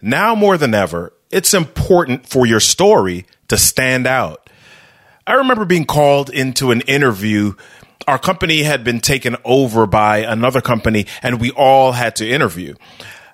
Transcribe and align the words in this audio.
Now 0.00 0.34
more 0.34 0.58
than 0.58 0.74
ever, 0.74 1.12
it's 1.30 1.54
important 1.54 2.26
for 2.26 2.46
your 2.46 2.60
story 2.60 3.26
to 3.48 3.56
stand 3.56 4.06
out. 4.06 4.48
I 5.26 5.34
remember 5.34 5.64
being 5.64 5.86
called 5.86 6.30
into 6.30 6.70
an 6.70 6.82
interview. 6.82 7.54
Our 8.06 8.18
company 8.18 8.62
had 8.62 8.84
been 8.84 9.00
taken 9.00 9.36
over 9.44 9.86
by 9.86 10.18
another 10.18 10.60
company 10.60 11.06
and 11.22 11.40
we 11.40 11.50
all 11.50 11.92
had 11.92 12.14
to 12.16 12.28
interview. 12.28 12.74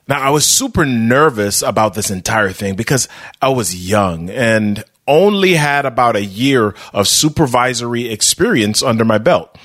Now, 0.09 0.21
I 0.21 0.31
was 0.31 0.45
super 0.45 0.85
nervous 0.85 1.63
about 1.63 1.95
this 1.95 2.11
entire 2.11 2.51
thing 2.51 2.75
because 2.75 3.09
I 3.41 3.51
was 3.51 3.89
young 3.89 4.31
and 4.31 4.83
only 5.07 5.55
had 5.55 5.85
about 5.85 6.17
a 6.17 6.25
year 6.25 6.75
of 6.93 7.09
supervisory 7.09 8.09
experience 8.09 8.83
under 8.83 9.05
my 9.05 9.19
belt. 9.19 9.57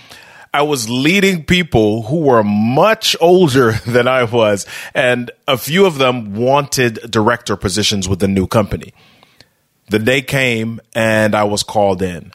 I 0.54 0.62
was 0.64 0.90
leading 0.90 1.44
people 1.44 2.04
who 2.04 2.22
were 2.22 2.44
much 2.44 3.16
older 3.20 3.72
than 3.88 4.08
I 4.08 4.24
was, 4.24 4.66
and 4.94 5.32
a 5.48 5.58
few 5.58 5.86
of 5.86 5.98
them 5.98 6.36
wanted 6.36 7.00
director 7.10 7.56
positions 7.56 8.08
with 8.08 8.20
the 8.20 8.28
new 8.28 8.48
company. 8.48 8.94
The 9.90 10.00
day 10.00 10.22
came 10.22 10.82
and 10.94 11.34
I 11.34 11.46
was 11.46 11.64
called 11.64 12.02
in. 12.02 12.34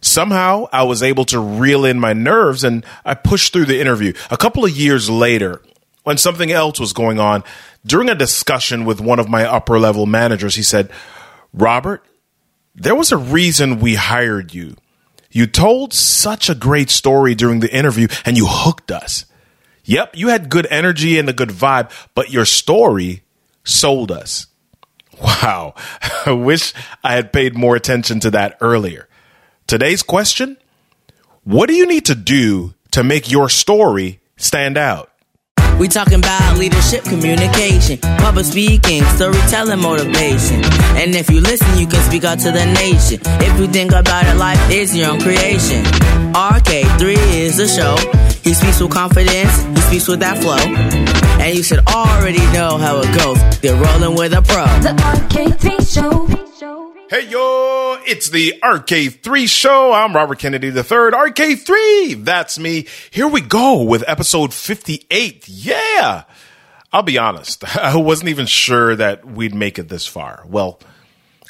Somehow 0.00 0.68
I 0.72 0.84
was 0.84 1.02
able 1.02 1.24
to 1.26 1.40
reel 1.40 1.84
in 1.84 2.00
my 2.00 2.12
nerves 2.12 2.64
and 2.64 2.86
I 3.04 3.14
pushed 3.14 3.52
through 3.52 3.66
the 3.66 3.80
interview. 3.80 4.12
A 4.30 4.36
couple 4.36 4.64
of 4.64 4.70
years 4.70 5.10
later, 5.10 5.60
when 6.04 6.16
something 6.16 6.50
else 6.50 6.80
was 6.80 6.92
going 6.92 7.18
on, 7.18 7.44
during 7.84 8.08
a 8.08 8.14
discussion 8.14 8.84
with 8.84 9.00
one 9.00 9.18
of 9.18 9.28
my 9.28 9.44
upper 9.44 9.78
level 9.78 10.06
managers, 10.06 10.54
he 10.54 10.62
said, 10.62 10.90
Robert, 11.52 12.04
there 12.74 12.94
was 12.94 13.12
a 13.12 13.16
reason 13.16 13.80
we 13.80 13.94
hired 13.96 14.54
you. 14.54 14.76
You 15.30 15.46
told 15.46 15.92
such 15.92 16.48
a 16.50 16.54
great 16.54 16.90
story 16.90 17.34
during 17.34 17.60
the 17.60 17.72
interview 17.72 18.08
and 18.24 18.36
you 18.36 18.46
hooked 18.48 18.90
us. 18.90 19.26
Yep, 19.84 20.16
you 20.16 20.28
had 20.28 20.50
good 20.50 20.66
energy 20.70 21.18
and 21.18 21.28
a 21.28 21.32
good 21.32 21.48
vibe, 21.48 21.90
but 22.14 22.30
your 22.30 22.44
story 22.44 23.22
sold 23.64 24.10
us. 24.10 24.46
Wow. 25.20 25.74
I 26.26 26.32
wish 26.32 26.72
I 27.04 27.14
had 27.14 27.32
paid 27.32 27.56
more 27.56 27.76
attention 27.76 28.20
to 28.20 28.30
that 28.32 28.56
earlier. 28.60 29.08
Today's 29.66 30.02
question 30.02 30.56
What 31.44 31.68
do 31.68 31.74
you 31.74 31.86
need 31.86 32.06
to 32.06 32.14
do 32.14 32.74
to 32.90 33.04
make 33.04 33.30
your 33.30 33.48
story 33.48 34.20
stand 34.36 34.76
out? 34.76 35.09
We 35.80 35.88
talking 35.88 36.18
about 36.18 36.58
leadership, 36.58 37.04
communication, 37.04 37.96
public 38.18 38.44
speaking, 38.44 39.02
storytelling, 39.16 39.80
motivation. 39.80 40.62
And 40.94 41.14
if 41.14 41.30
you 41.30 41.40
listen, 41.40 41.78
you 41.78 41.86
can 41.86 42.02
speak 42.02 42.22
out 42.22 42.38
to 42.40 42.52
the 42.52 42.66
nation. 42.66 43.18
If 43.40 43.58
you 43.58 43.66
think 43.66 43.92
about 43.92 44.26
it, 44.26 44.36
life 44.36 44.60
is 44.70 44.94
your 44.94 45.12
own 45.12 45.22
creation. 45.22 45.82
RK3 46.34 47.16
is 47.32 47.56
the 47.56 47.66
show. 47.66 47.96
He 48.44 48.52
speaks 48.52 48.78
with 48.78 48.90
confidence, 48.90 49.56
he 49.62 49.80
speaks 49.88 50.06
with 50.06 50.20
that 50.20 50.36
flow. 50.42 50.58
And 51.42 51.56
you 51.56 51.62
should 51.62 51.86
already 51.88 52.44
know 52.52 52.76
how 52.76 53.00
it 53.00 53.16
goes. 53.16 53.60
They're 53.60 53.74
rolling 53.74 54.18
with 54.18 54.34
a 54.34 54.42
pro. 54.42 54.66
The 54.82 54.92
RK3 55.00 55.94
Show. 55.94 56.49
Hey 57.10 57.26
yo, 57.26 57.96
it's 58.06 58.30
the 58.30 58.54
RK3 58.62 59.48
show. 59.48 59.92
I'm 59.92 60.14
Robert 60.14 60.38
Kennedy 60.38 60.68
III. 60.68 61.10
RK3, 61.10 62.24
that's 62.24 62.56
me. 62.56 62.86
Here 63.10 63.26
we 63.26 63.40
go 63.40 63.82
with 63.82 64.04
episode 64.06 64.54
58. 64.54 65.48
Yeah. 65.48 66.22
I'll 66.92 67.02
be 67.02 67.18
honest. 67.18 67.64
I 67.76 67.96
wasn't 67.96 68.28
even 68.28 68.46
sure 68.46 68.94
that 68.94 69.26
we'd 69.26 69.56
make 69.56 69.80
it 69.80 69.88
this 69.88 70.06
far. 70.06 70.44
Well, 70.46 70.78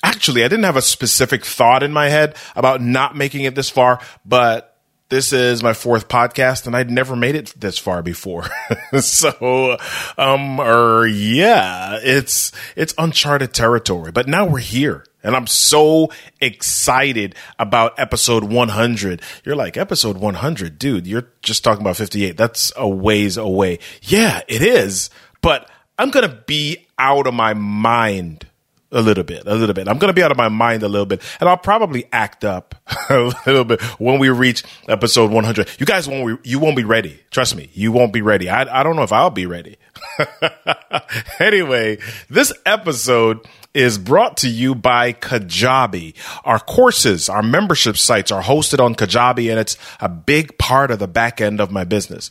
actually, 0.03 0.45
I 0.45 0.49
didn't 0.49 0.65
have 0.65 0.77
a 0.77 0.81
specific 0.81 1.45
thought 1.45 1.83
in 1.83 1.93
my 1.93 2.09
head 2.09 2.37
about 2.57 2.81
not 2.81 3.15
making 3.15 3.45
it 3.45 3.55
this 3.55 3.69
far, 3.69 4.01
but 4.25 4.70
this 5.11 5.33
is 5.33 5.63
my 5.63 5.75
fourth 5.75 6.09
podcast 6.09 6.67
and 6.67 6.75
I'd 6.75 6.91
never 6.91 7.15
made 7.15 7.35
it 7.35 7.53
this 7.59 7.77
far 7.77 8.03
before. 8.03 8.47
so, 9.01 9.77
um, 10.17 10.59
or 10.61 11.07
yeah, 11.07 11.99
it's, 12.03 12.53
it's 12.77 12.95
uncharted 12.97 13.53
territory, 13.53 14.13
but 14.13 14.27
now 14.27 14.47
we're 14.47 14.61
here. 14.61 15.05
And 15.23 15.37
I'm 15.37 15.47
so 15.47 16.11
excited 16.41 17.35
about 17.59 17.99
episode 17.99 18.45
100. 18.45 19.21
You're 19.45 19.57
like, 19.57 19.77
episode 19.77 20.17
100, 20.17 20.79
dude, 20.79 21.07
you're 21.07 21.29
just 21.43 21.63
talking 21.63 21.83
about 21.83 21.97
58. 21.97 22.39
That's 22.39 22.73
a 22.75 22.89
ways 22.89 23.37
away. 23.37 23.81
Yeah, 24.03 24.41
it 24.49 24.63
is. 24.63 25.11
But 25.43 25.69
I'm 25.99 26.11
going 26.11 26.27
to 26.27 26.35
be 26.47 26.87
out 26.99 27.27
of 27.27 27.35
my 27.35 27.53
mind 27.53 28.47
a 28.93 29.01
little 29.01 29.25
bit, 29.25 29.47
a 29.47 29.55
little 29.55 29.75
bit. 29.75 29.89
I'm 29.89 29.99
going 29.99 30.09
to 30.09 30.15
be 30.15 30.23
out 30.23 30.31
of 30.31 30.37
my 30.37 30.49
mind 30.49 30.83
a 30.83 30.89
little 30.89 31.07
bit, 31.07 31.23
and 31.41 31.49
I'll 31.49 31.57
probably 31.57 32.07
act 32.13 32.45
up 32.45 32.75
a 33.11 33.33
little 33.47 33.65
bit 33.65 33.81
when 34.01 34.19
we 34.19 34.29
reach 34.31 34.65
episode 34.89 35.31
100. 35.31 35.69
You 35.79 35.87
guys 35.87 36.09
won't, 36.09 36.45
you 36.45 36.59
won't 36.59 36.77
be 36.77 36.85
ready. 36.85 37.21
Trust 37.31 37.57
me, 37.57 37.71
you 37.73 37.93
won't 37.93 38.13
be 38.13 38.23
ready. 38.23 38.49
I, 38.49 38.81
I 38.81 38.83
don't 38.83 38.97
know 38.97 39.03
if 39.03 39.13
I'll 39.13 39.31
be 39.31 39.47
ready. 39.47 39.77
anyway, 41.39 41.99
this 42.29 42.53
episode 42.67 43.47
is 43.73 43.99
brought 43.99 44.39
to 44.39 44.49
you 44.49 44.75
by 44.75 45.13
Kajabi. 45.13 46.15
Our 46.45 46.59
courses, 46.59 47.29
our 47.29 47.43
membership 47.43 47.97
sites 47.97 48.33
are 48.33 48.43
hosted 48.43 48.81
on 48.81 48.95
Kajabi, 48.95 49.51
and 49.51 49.59
it's 49.59 49.77
a 50.01 50.09
big 50.09 50.59
part 50.59 50.91
of 50.91 50.99
the 50.99 51.09
back 51.09 51.41
end 51.41 51.61
of 51.61 51.71
my 51.71 51.85
business 51.85 52.31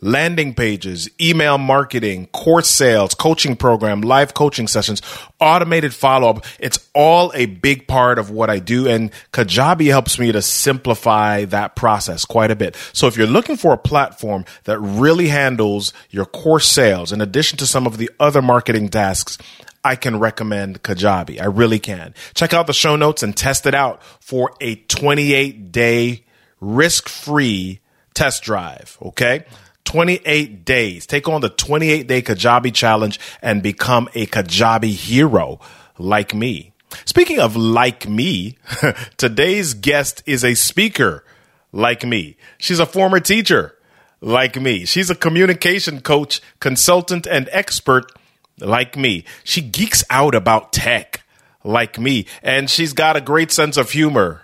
landing 0.00 0.54
pages, 0.54 1.08
email 1.20 1.58
marketing, 1.58 2.26
course 2.28 2.68
sales, 2.68 3.14
coaching 3.14 3.56
program, 3.56 4.00
live 4.00 4.34
coaching 4.34 4.66
sessions, 4.66 5.02
automated 5.40 5.94
follow 5.94 6.30
up. 6.30 6.44
It's 6.58 6.78
all 6.94 7.32
a 7.34 7.46
big 7.46 7.86
part 7.86 8.18
of 8.18 8.30
what 8.30 8.50
I 8.50 8.58
do. 8.58 8.88
And 8.88 9.10
Kajabi 9.32 9.88
helps 9.88 10.18
me 10.18 10.32
to 10.32 10.42
simplify 10.42 11.44
that 11.46 11.76
process 11.76 12.24
quite 12.24 12.50
a 12.50 12.56
bit. 12.56 12.76
So 12.92 13.06
if 13.06 13.16
you're 13.16 13.26
looking 13.26 13.56
for 13.56 13.72
a 13.72 13.78
platform 13.78 14.44
that 14.64 14.78
really 14.78 15.28
handles 15.28 15.92
your 16.10 16.26
course 16.26 16.66
sales, 16.66 17.12
in 17.12 17.20
addition 17.20 17.58
to 17.58 17.66
some 17.66 17.86
of 17.86 17.98
the 17.98 18.10
other 18.18 18.42
marketing 18.42 18.88
tasks, 18.88 19.38
I 19.82 19.96
can 19.96 20.18
recommend 20.18 20.82
Kajabi. 20.82 21.40
I 21.40 21.46
really 21.46 21.78
can. 21.78 22.14
Check 22.34 22.52
out 22.52 22.66
the 22.66 22.72
show 22.74 22.96
notes 22.96 23.22
and 23.22 23.34
test 23.36 23.66
it 23.66 23.74
out 23.74 24.02
for 24.20 24.52
a 24.60 24.76
28 24.76 25.72
day 25.72 26.24
risk 26.60 27.08
free 27.08 27.80
test 28.12 28.42
drive. 28.42 28.98
Okay. 29.02 29.44
28 29.84 30.64
days. 30.64 31.06
Take 31.06 31.28
on 31.28 31.40
the 31.40 31.48
28 31.48 32.06
day 32.06 32.22
Kajabi 32.22 32.72
challenge 32.72 33.18
and 33.42 33.62
become 33.62 34.08
a 34.14 34.26
Kajabi 34.26 34.92
hero 34.92 35.60
like 35.98 36.34
me. 36.34 36.72
Speaking 37.04 37.38
of 37.38 37.56
like 37.56 38.08
me, 38.08 38.58
today's 39.16 39.74
guest 39.74 40.22
is 40.26 40.44
a 40.44 40.54
speaker 40.54 41.24
like 41.72 42.04
me. 42.04 42.36
She's 42.58 42.80
a 42.80 42.86
former 42.86 43.20
teacher 43.20 43.76
like 44.20 44.60
me. 44.60 44.84
She's 44.84 45.10
a 45.10 45.14
communication 45.14 46.00
coach, 46.00 46.40
consultant, 46.58 47.26
and 47.26 47.48
expert 47.52 48.12
like 48.58 48.96
me. 48.96 49.24
She 49.44 49.60
geeks 49.60 50.04
out 50.10 50.34
about 50.34 50.72
tech 50.72 51.22
like 51.64 51.98
me, 51.98 52.26
and 52.42 52.68
she's 52.68 52.92
got 52.92 53.16
a 53.16 53.20
great 53.20 53.52
sense 53.52 53.76
of 53.76 53.90
humor. 53.90 54.42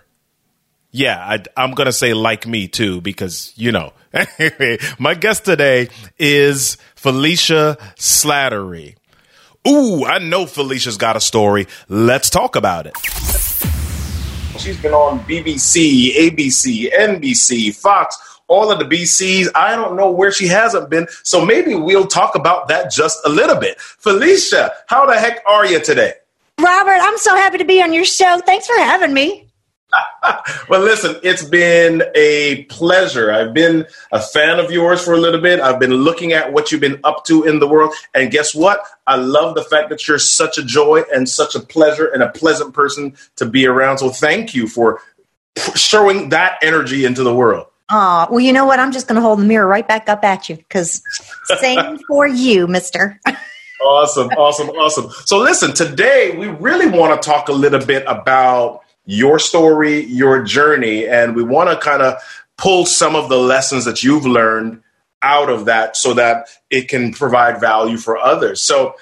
Yeah, 0.96 1.18
I, 1.18 1.62
am 1.62 1.72
going 1.72 1.88
to 1.88 1.92
say 1.92 2.14
like 2.14 2.46
me 2.46 2.68
too, 2.68 3.02
because, 3.02 3.52
you 3.54 3.70
know, 3.70 3.92
my 4.98 5.12
guest 5.12 5.44
today 5.44 5.90
is 6.18 6.78
Felicia 6.94 7.76
Slattery. 7.96 8.94
Ooh, 9.68 10.06
I 10.06 10.20
know 10.20 10.46
Felicia's 10.46 10.96
got 10.96 11.14
a 11.14 11.20
story. 11.20 11.66
Let's 11.90 12.30
talk 12.30 12.56
about 12.56 12.86
it. 12.86 12.96
She's 14.58 14.80
been 14.80 14.94
on 14.94 15.20
BBC, 15.26 16.14
ABC, 16.14 16.90
NBC, 16.90 17.76
Fox, 17.76 18.16
all 18.48 18.72
of 18.72 18.78
the 18.78 18.86
BCs. 18.86 19.48
I 19.54 19.76
don't 19.76 19.96
know 19.96 20.10
where 20.10 20.32
she 20.32 20.46
hasn't 20.46 20.88
been. 20.88 21.08
So 21.24 21.44
maybe 21.44 21.74
we'll 21.74 22.06
talk 22.06 22.36
about 22.36 22.68
that 22.68 22.90
just 22.90 23.18
a 23.26 23.28
little 23.28 23.56
bit. 23.56 23.78
Felicia, 23.78 24.72
how 24.86 25.04
the 25.04 25.18
heck 25.18 25.42
are 25.46 25.66
you 25.66 25.78
today? 25.78 26.14
Robert, 26.58 26.98
I'm 27.02 27.18
so 27.18 27.36
happy 27.36 27.58
to 27.58 27.66
be 27.66 27.82
on 27.82 27.92
your 27.92 28.06
show. 28.06 28.40
Thanks 28.46 28.66
for 28.66 28.78
having 28.78 29.12
me. 29.12 29.45
well, 30.68 30.80
listen, 30.80 31.16
it's 31.22 31.44
been 31.44 32.02
a 32.14 32.64
pleasure. 32.64 33.32
I've 33.32 33.54
been 33.54 33.86
a 34.12 34.20
fan 34.20 34.58
of 34.58 34.70
yours 34.70 35.04
for 35.04 35.14
a 35.14 35.18
little 35.18 35.40
bit. 35.40 35.60
I've 35.60 35.78
been 35.78 35.94
looking 35.94 36.32
at 36.32 36.52
what 36.52 36.70
you've 36.70 36.80
been 36.80 37.00
up 37.04 37.24
to 37.26 37.44
in 37.44 37.58
the 37.58 37.68
world. 37.68 37.94
And 38.14 38.30
guess 38.30 38.54
what? 38.54 38.80
I 39.06 39.16
love 39.16 39.54
the 39.54 39.64
fact 39.64 39.90
that 39.90 40.06
you're 40.06 40.18
such 40.18 40.58
a 40.58 40.64
joy 40.64 41.02
and 41.14 41.28
such 41.28 41.54
a 41.54 41.60
pleasure 41.60 42.06
and 42.06 42.22
a 42.22 42.30
pleasant 42.30 42.74
person 42.74 43.16
to 43.36 43.46
be 43.46 43.66
around. 43.66 43.98
So 43.98 44.10
thank 44.10 44.54
you 44.54 44.66
for 44.68 45.00
showing 45.74 46.30
that 46.30 46.58
energy 46.62 47.04
into 47.04 47.22
the 47.22 47.34
world. 47.34 47.66
Oh, 47.88 48.26
well, 48.30 48.40
you 48.40 48.52
know 48.52 48.64
what? 48.64 48.80
I'm 48.80 48.90
just 48.90 49.06
going 49.06 49.16
to 49.16 49.22
hold 49.22 49.38
the 49.38 49.44
mirror 49.44 49.66
right 49.66 49.86
back 49.86 50.08
up 50.08 50.24
at 50.24 50.48
you 50.48 50.56
because 50.56 51.02
same 51.60 51.98
for 52.08 52.26
you, 52.26 52.66
mister. 52.66 53.20
awesome, 53.80 54.28
awesome, 54.30 54.70
awesome. 54.70 55.08
So, 55.24 55.38
listen, 55.38 55.72
today 55.72 56.36
we 56.36 56.48
really 56.48 56.88
want 56.88 57.22
to 57.22 57.28
talk 57.28 57.48
a 57.48 57.52
little 57.52 57.78
bit 57.78 58.02
about 58.08 58.82
your 59.06 59.38
story, 59.38 60.04
your 60.04 60.42
journey, 60.42 61.06
and 61.06 61.34
we 61.34 61.42
want 61.42 61.70
to 61.70 61.76
kind 61.76 62.02
of 62.02 62.20
pull 62.58 62.86
some 62.86 63.14
of 63.14 63.28
the 63.28 63.38
lessons 63.38 63.84
that 63.84 64.02
you've 64.02 64.26
learned 64.26 64.82
out 65.22 65.48
of 65.48 65.64
that 65.66 65.96
so 65.96 66.14
that 66.14 66.48
it 66.70 66.88
can 66.88 67.12
provide 67.12 67.60
value 67.60 67.96
for 67.96 68.18
others. 68.18 68.60
So 68.60 68.96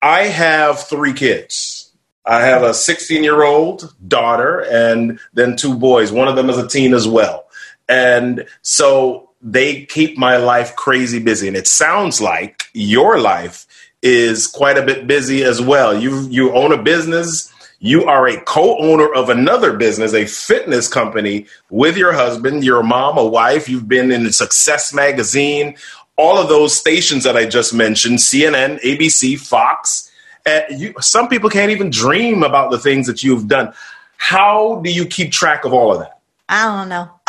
I 0.00 0.24
have 0.24 0.80
three 0.80 1.12
kids. 1.12 1.90
I 2.24 2.42
have 2.42 2.62
a 2.62 2.74
16 2.74 3.24
year 3.24 3.42
old 3.42 3.94
daughter 4.06 4.60
and 4.60 5.18
then 5.32 5.56
two 5.56 5.74
boys. 5.74 6.12
One 6.12 6.28
of 6.28 6.36
them 6.36 6.50
is 6.50 6.58
a 6.58 6.68
teen 6.68 6.94
as 6.94 7.08
well. 7.08 7.46
And 7.88 8.46
so 8.60 9.30
they 9.40 9.86
keep 9.86 10.18
my 10.18 10.36
life 10.36 10.76
crazy 10.76 11.20
busy. 11.20 11.48
And 11.48 11.56
it 11.56 11.66
sounds 11.66 12.20
like 12.20 12.64
your 12.74 13.18
life 13.18 13.66
is 14.02 14.46
quite 14.46 14.76
a 14.78 14.84
bit 14.84 15.06
busy 15.06 15.42
as 15.42 15.60
well. 15.60 15.98
You 15.98 16.20
you 16.28 16.54
own 16.54 16.72
a 16.72 16.82
business. 16.82 17.52
You 17.80 18.06
are 18.06 18.26
a 18.26 18.40
co-owner 18.40 19.12
of 19.14 19.28
another 19.28 19.76
business, 19.76 20.12
a 20.12 20.26
fitness 20.26 20.88
company, 20.88 21.46
with 21.70 21.96
your 21.96 22.12
husband. 22.12 22.64
You're 22.64 22.82
mom, 22.82 23.16
a 23.16 23.24
wife. 23.24 23.68
You've 23.68 23.86
been 23.86 24.10
in 24.10 24.32
Success 24.32 24.92
Magazine, 24.92 25.76
all 26.16 26.38
of 26.38 26.48
those 26.48 26.74
stations 26.74 27.22
that 27.22 27.36
I 27.36 27.46
just 27.46 27.72
mentioned: 27.72 28.18
CNN, 28.18 28.80
ABC, 28.80 29.38
Fox. 29.38 30.10
Uh, 30.44 30.62
you, 30.70 30.92
some 31.00 31.28
people 31.28 31.50
can't 31.50 31.70
even 31.70 31.90
dream 31.90 32.42
about 32.42 32.72
the 32.72 32.78
things 32.78 33.06
that 33.06 33.22
you've 33.22 33.46
done. 33.46 33.72
How 34.16 34.80
do 34.82 34.90
you 34.90 35.06
keep 35.06 35.30
track 35.30 35.64
of 35.64 35.72
all 35.72 35.92
of 35.92 36.00
that? 36.00 36.18
I 36.48 36.64
don't 36.64 36.88
know. 36.88 37.10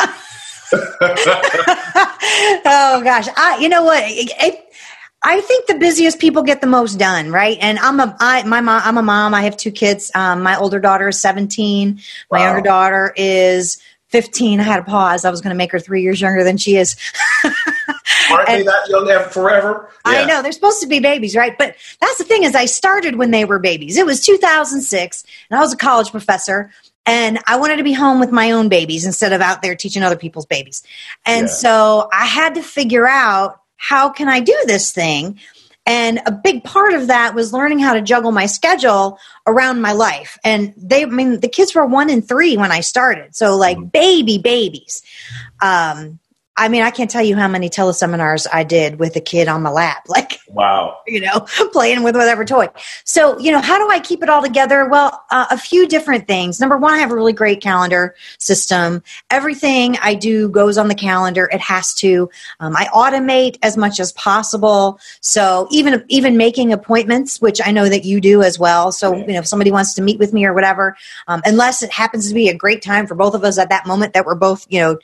oh 2.64 3.00
gosh, 3.04 3.28
I, 3.36 3.58
you 3.60 3.68
know 3.68 3.84
what? 3.84 4.02
It, 4.04 4.32
it, 4.40 4.69
I 5.22 5.40
think 5.42 5.66
the 5.66 5.74
busiest 5.74 6.18
people 6.18 6.42
get 6.42 6.60
the 6.62 6.66
most 6.66 6.98
done, 6.98 7.30
right? 7.30 7.58
And 7.60 7.78
I'm 7.78 8.00
a 8.00 8.16
I, 8.20 8.42
my 8.44 8.60
mom. 8.60 8.80
I'm 8.84 8.96
a 8.98 9.02
mom. 9.02 9.34
I 9.34 9.42
have 9.42 9.56
two 9.56 9.70
kids. 9.70 10.10
Um, 10.14 10.42
my 10.42 10.56
older 10.56 10.80
daughter 10.80 11.08
is 11.08 11.20
17. 11.20 12.00
My 12.30 12.38
Wow. 12.38 12.44
younger 12.46 12.62
daughter 12.62 13.12
is 13.16 13.76
15. 14.08 14.60
I 14.60 14.62
had 14.62 14.80
a 14.80 14.84
pause. 14.84 15.24
I 15.24 15.30
was 15.30 15.40
going 15.40 15.50
to 15.54 15.56
make 15.58 15.72
her 15.72 15.78
three 15.78 16.02
years 16.02 16.20
younger 16.20 16.42
than 16.42 16.56
she 16.56 16.76
is. 16.76 16.96
Aren't 18.30 18.46
they 18.46 18.62
that 18.62 18.86
young 18.88 19.08
ever- 19.10 19.28
forever? 19.28 19.90
I 20.04 20.24
know 20.24 20.40
they're 20.42 20.52
supposed 20.52 20.80
to 20.82 20.86
be 20.88 21.00
babies, 21.00 21.36
right? 21.36 21.56
But 21.56 21.76
that's 22.00 22.18
the 22.18 22.24
thing 22.24 22.44
is, 22.44 22.54
I 22.54 22.64
started 22.64 23.16
when 23.16 23.30
they 23.30 23.44
were 23.44 23.58
babies. 23.58 23.96
It 23.98 24.06
was 24.06 24.24
2006, 24.24 25.24
and 25.50 25.58
I 25.58 25.60
was 25.62 25.72
a 25.72 25.76
college 25.76 26.10
professor, 26.10 26.70
and 27.06 27.38
I 27.46 27.56
wanted 27.56 27.76
to 27.76 27.84
be 27.84 27.92
home 27.92 28.20
with 28.20 28.30
my 28.32 28.52
own 28.52 28.68
babies 28.68 29.04
instead 29.04 29.32
of 29.32 29.40
out 29.40 29.62
there 29.62 29.74
teaching 29.74 30.02
other 30.02 30.16
people's 30.16 30.46
babies. 30.46 30.82
And 31.26 31.46
Yeah. 31.46 31.52
so 31.52 32.08
I 32.12 32.24
had 32.26 32.54
to 32.54 32.62
figure 32.62 33.06
out 33.08 33.60
how 33.80 34.10
can 34.10 34.28
I 34.28 34.40
do 34.40 34.56
this 34.66 34.92
thing. 34.92 35.40
And 35.86 36.20
a 36.26 36.30
big 36.32 36.62
part 36.62 36.92
of 36.92 37.06
that 37.06 37.34
was 37.34 37.54
learning 37.54 37.78
how 37.78 37.94
to 37.94 38.02
juggle 38.02 38.30
my 38.30 38.44
schedule 38.44 39.18
around 39.46 39.80
my 39.80 39.92
life. 39.92 40.38
And 40.44 40.74
they, 40.76 41.02
I 41.02 41.06
mean, 41.06 41.40
the 41.40 41.48
kids 41.48 41.74
were 41.74 41.86
one 41.86 42.10
and 42.10 42.26
three 42.26 42.58
when 42.58 42.70
I 42.70 42.80
started. 42.80 43.34
So, 43.34 43.56
like, 43.56 43.90
baby 43.90 44.36
babies. 44.36 45.02
Um, 45.62 46.18
I 46.56 46.68
mean, 46.68 46.82
I 46.82 46.90
can't 46.90 47.10
tell 47.10 47.22
you 47.22 47.36
how 47.36 47.48
many 47.48 47.70
teleseminars 47.70 48.46
I 48.52 48.64
did 48.64 48.98
with 48.98 49.16
a 49.16 49.20
kid 49.20 49.48
on 49.48 49.62
my 49.62 49.70
lap, 49.70 50.04
like, 50.08 50.38
Wow. 50.48 50.98
you 51.06 51.20
know, 51.20 51.46
playing 51.72 52.02
with 52.02 52.16
whatever 52.16 52.44
toy. 52.44 52.68
So, 53.04 53.38
you 53.38 53.52
know, 53.52 53.60
how 53.60 53.78
do 53.78 53.88
I 53.90 54.00
keep 54.00 54.22
it 54.22 54.28
all 54.28 54.42
together? 54.42 54.88
Well, 54.88 55.24
uh, 55.30 55.46
a 55.50 55.56
few 55.56 55.86
different 55.86 56.26
things. 56.26 56.60
Number 56.60 56.76
one, 56.76 56.92
I 56.92 56.98
have 56.98 57.12
a 57.12 57.14
really 57.14 57.32
great 57.32 57.60
calendar 57.62 58.14
system. 58.38 59.02
Everything 59.30 59.96
I 60.02 60.14
do 60.14 60.48
goes 60.48 60.76
on 60.76 60.88
the 60.88 60.94
calendar. 60.94 61.48
It 61.52 61.60
has 61.60 61.94
to. 61.94 62.28
Um, 62.58 62.74
I 62.76 62.86
automate 62.86 63.58
as 63.62 63.76
much 63.76 64.00
as 64.00 64.12
possible. 64.12 64.98
So 65.20 65.68
even 65.70 66.04
even 66.08 66.36
making 66.36 66.72
appointments, 66.72 67.40
which 67.40 67.60
I 67.64 67.70
know 67.70 67.88
that 67.88 68.04
you 68.04 68.20
do 68.20 68.42
as 68.42 68.58
well. 68.58 68.90
So 68.92 69.14
you 69.14 69.28
know, 69.28 69.38
if 69.38 69.46
somebody 69.46 69.70
wants 69.70 69.94
to 69.94 70.02
meet 70.02 70.18
with 70.18 70.32
me 70.32 70.44
or 70.44 70.52
whatever, 70.52 70.96
um, 71.28 71.42
unless 71.44 71.82
it 71.82 71.92
happens 71.92 72.28
to 72.28 72.34
be 72.34 72.48
a 72.48 72.54
great 72.54 72.82
time 72.82 73.06
for 73.06 73.14
both 73.14 73.34
of 73.34 73.44
us 73.44 73.56
at 73.56 73.68
that 73.70 73.86
moment 73.86 74.14
that 74.14 74.26
we're 74.26 74.34
both, 74.34 74.66
you 74.68 74.80
know, 74.80 74.98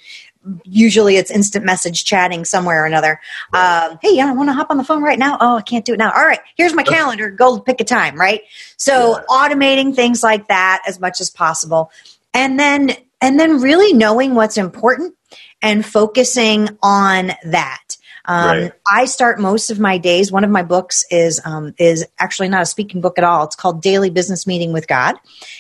usually 0.64 1.16
it's 1.16 1.30
instant 1.30 1.64
message 1.64 2.04
chatting 2.04 2.44
somewhere 2.44 2.82
or 2.82 2.86
another. 2.86 3.20
Um, 3.52 3.98
hey, 4.02 4.20
I 4.20 4.32
want 4.32 4.48
to 4.48 4.52
hop 4.52 4.70
on 4.70 4.76
the 4.76 4.84
phone 4.84 5.02
right 5.02 5.18
now. 5.18 5.36
Oh, 5.40 5.56
I 5.56 5.62
can't 5.62 5.84
do 5.84 5.94
it 5.94 5.98
now. 5.98 6.12
All 6.12 6.24
right, 6.24 6.40
here's 6.56 6.74
my 6.74 6.82
calendar. 6.82 7.30
Go 7.30 7.58
pick 7.58 7.80
a 7.80 7.84
time, 7.84 8.16
right? 8.16 8.42
So 8.76 9.18
Yeah. 9.18 9.24
automating 9.28 9.94
things 9.94 10.22
like 10.22 10.48
that 10.48 10.82
as 10.86 11.00
much 11.00 11.20
as 11.20 11.30
possible, 11.30 11.90
and 12.34 12.58
then 12.58 12.96
and 13.20 13.40
then 13.40 13.60
really 13.60 13.92
knowing 13.92 14.34
what's 14.34 14.58
important 14.58 15.14
and 15.62 15.84
focusing 15.84 16.68
on 16.82 17.32
that. 17.44 17.96
Um, 18.28 18.46
Right. 18.46 18.72
I 18.90 19.04
start 19.04 19.40
most 19.40 19.70
of 19.70 19.78
my 19.78 19.98
days. 19.98 20.32
One 20.32 20.42
of 20.44 20.50
my 20.50 20.62
books 20.62 21.04
is 21.10 21.40
um, 21.44 21.74
is 21.78 22.04
actually 22.18 22.48
not 22.48 22.62
a 22.62 22.66
speaking 22.66 23.00
book 23.00 23.18
at 23.18 23.24
all. 23.24 23.44
It's 23.44 23.56
called 23.56 23.82
Daily 23.82 24.10
Business 24.10 24.46
Meeting 24.46 24.72
with 24.72 24.88
God, 24.88 25.14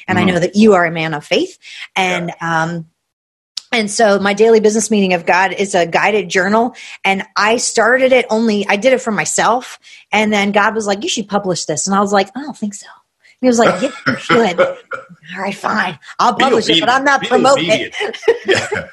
and 0.08 0.18
I 0.18 0.24
know 0.24 0.38
that 0.38 0.56
you 0.56 0.74
are 0.74 0.84
a 0.84 0.90
man 0.90 1.14
of 1.14 1.24
faith, 1.24 1.58
and 1.94 2.32
um, 2.40 2.86
and 3.72 3.90
so 3.90 4.18
my 4.18 4.32
daily 4.32 4.60
business 4.60 4.90
meeting 4.90 5.12
of 5.12 5.26
God 5.26 5.52
is 5.52 5.74
a 5.74 5.86
guided 5.86 6.28
journal. 6.28 6.74
And 7.04 7.24
I 7.36 7.56
started 7.56 8.12
it 8.12 8.26
only, 8.30 8.66
I 8.68 8.76
did 8.76 8.92
it 8.92 9.00
for 9.00 9.10
myself. 9.10 9.78
And 10.12 10.32
then 10.32 10.52
God 10.52 10.74
was 10.74 10.86
like, 10.86 11.02
you 11.02 11.08
should 11.08 11.28
publish 11.28 11.64
this. 11.64 11.86
And 11.86 11.94
I 11.94 12.00
was 12.00 12.12
like, 12.12 12.28
I 12.36 12.42
don't 12.42 12.56
think 12.56 12.74
so. 12.74 12.86
He 13.40 13.46
was 13.46 13.58
like, 13.58 13.82
yeah, 13.82 13.90
you 14.06 14.16
should. 14.18 14.60
All 14.60 14.76
right, 15.36 15.54
fine. 15.54 15.98
I'll 16.18 16.34
publish 16.34 16.68
it, 16.68 16.80
but. 16.80 16.88
I'm 16.88 17.04
not 17.04 17.22
promoting 17.22 17.68
it. 17.68 17.96
Yeah. 18.46 18.88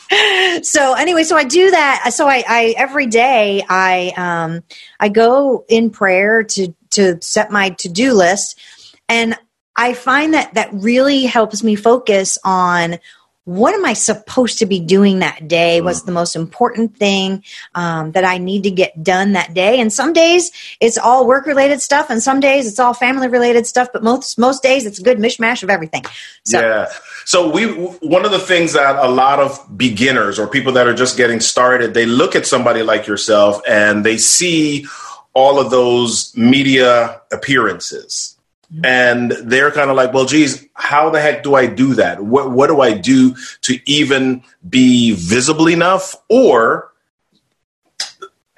so 0.62 0.94
anyway, 0.94 1.22
so 1.22 1.36
I 1.36 1.44
do 1.44 1.70
that. 1.70 2.10
So 2.12 2.26
I, 2.26 2.44
I 2.46 2.74
every 2.76 3.06
day 3.06 3.64
I 3.68 4.12
um 4.16 4.62
I 5.00 5.08
go 5.08 5.64
in 5.68 5.90
prayer 5.90 6.42
to 6.42 6.74
to 6.90 7.18
set 7.22 7.50
my 7.50 7.70
to 7.70 7.88
do 7.88 8.12
list, 8.12 8.60
and 9.08 9.34
I 9.76 9.94
find 9.94 10.34
that 10.34 10.54
that 10.54 10.70
really 10.72 11.24
helps 11.24 11.62
me 11.62 11.74
focus 11.74 12.36
on 12.44 12.98
what 13.48 13.72
am 13.72 13.86
I 13.86 13.94
supposed 13.94 14.58
to 14.58 14.66
be 14.66 14.78
doing 14.78 15.20
that 15.20 15.48
day? 15.48 15.80
What's 15.80 16.02
the 16.02 16.12
most 16.12 16.36
important 16.36 16.98
thing 16.98 17.42
um, 17.74 18.12
that 18.12 18.22
I 18.22 18.36
need 18.36 18.64
to 18.64 18.70
get 18.70 19.02
done 19.02 19.32
that 19.32 19.54
day? 19.54 19.80
And 19.80 19.90
some 19.90 20.12
days 20.12 20.52
it's 20.80 20.98
all 20.98 21.26
work 21.26 21.46
related 21.46 21.80
stuff, 21.80 22.10
and 22.10 22.22
some 22.22 22.40
days 22.40 22.68
it's 22.68 22.78
all 22.78 22.92
family 22.92 23.26
related 23.26 23.66
stuff. 23.66 23.88
But 23.90 24.04
most 24.04 24.38
most 24.38 24.62
days 24.62 24.84
it's 24.84 24.98
a 24.98 25.02
good 25.02 25.16
mishmash 25.16 25.62
of 25.62 25.70
everything. 25.70 26.04
So 26.44 26.60
Yeah. 26.60 26.92
So 27.24 27.48
we 27.48 27.72
one 27.72 28.26
of 28.26 28.32
the 28.32 28.38
things 28.38 28.74
that 28.74 28.96
a 28.96 29.08
lot 29.08 29.40
of 29.40 29.78
beginners 29.78 30.38
or 30.38 30.46
people 30.46 30.72
that 30.72 30.86
are 30.86 30.94
just 30.94 31.16
getting 31.16 31.40
started, 31.40 31.94
they 31.94 32.04
look 32.04 32.36
at 32.36 32.46
somebody 32.46 32.82
like 32.82 33.06
yourself 33.06 33.62
and 33.66 34.04
they 34.04 34.18
see 34.18 34.84
all 35.32 35.58
of 35.58 35.70
those 35.70 36.36
media 36.36 37.22
appearances. 37.32 38.37
And 38.84 39.30
they're 39.30 39.70
kind 39.70 39.88
of 39.88 39.96
like, 39.96 40.12
well, 40.12 40.26
geez, 40.26 40.66
how 40.74 41.08
the 41.08 41.20
heck 41.20 41.42
do 41.42 41.54
I 41.54 41.66
do 41.66 41.94
that? 41.94 42.22
What 42.22 42.50
what 42.50 42.66
do 42.66 42.82
I 42.82 42.92
do 42.92 43.34
to 43.62 43.78
even 43.86 44.42
be 44.68 45.12
visible 45.12 45.68
enough 45.68 46.14
or 46.28 46.92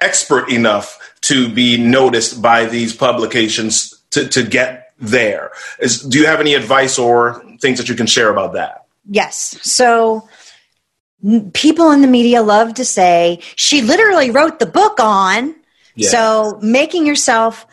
expert 0.01 0.49
enough 0.49 0.97
to 1.21 1.47
be 1.47 1.77
noticed 1.77 2.41
by 2.41 2.65
these 2.65 2.93
publications 2.93 4.01
to, 4.11 4.27
to 4.27 4.43
get 4.43 4.93
there? 4.99 5.51
Is, 5.79 6.01
do 6.01 6.19
you 6.19 6.25
have 6.25 6.41
any 6.41 6.55
advice 6.55 6.99
or 6.99 7.41
things 7.61 7.77
that 7.77 7.87
you 7.87 7.95
can 7.95 8.07
share 8.07 8.29
about 8.29 8.53
that? 8.53 8.85
Yes. 9.09 9.57
So 9.61 10.27
people 11.53 11.91
in 11.91 12.01
the 12.01 12.07
media 12.07 12.41
love 12.41 12.73
to 12.75 12.85
say 12.85 13.39
she 13.55 13.81
literally 13.81 14.31
wrote 14.31 14.59
the 14.59 14.65
book 14.65 14.99
on. 14.99 15.55
Yeah. 15.95 16.09
So 16.09 16.59
making 16.61 17.05
yourself 17.05 17.65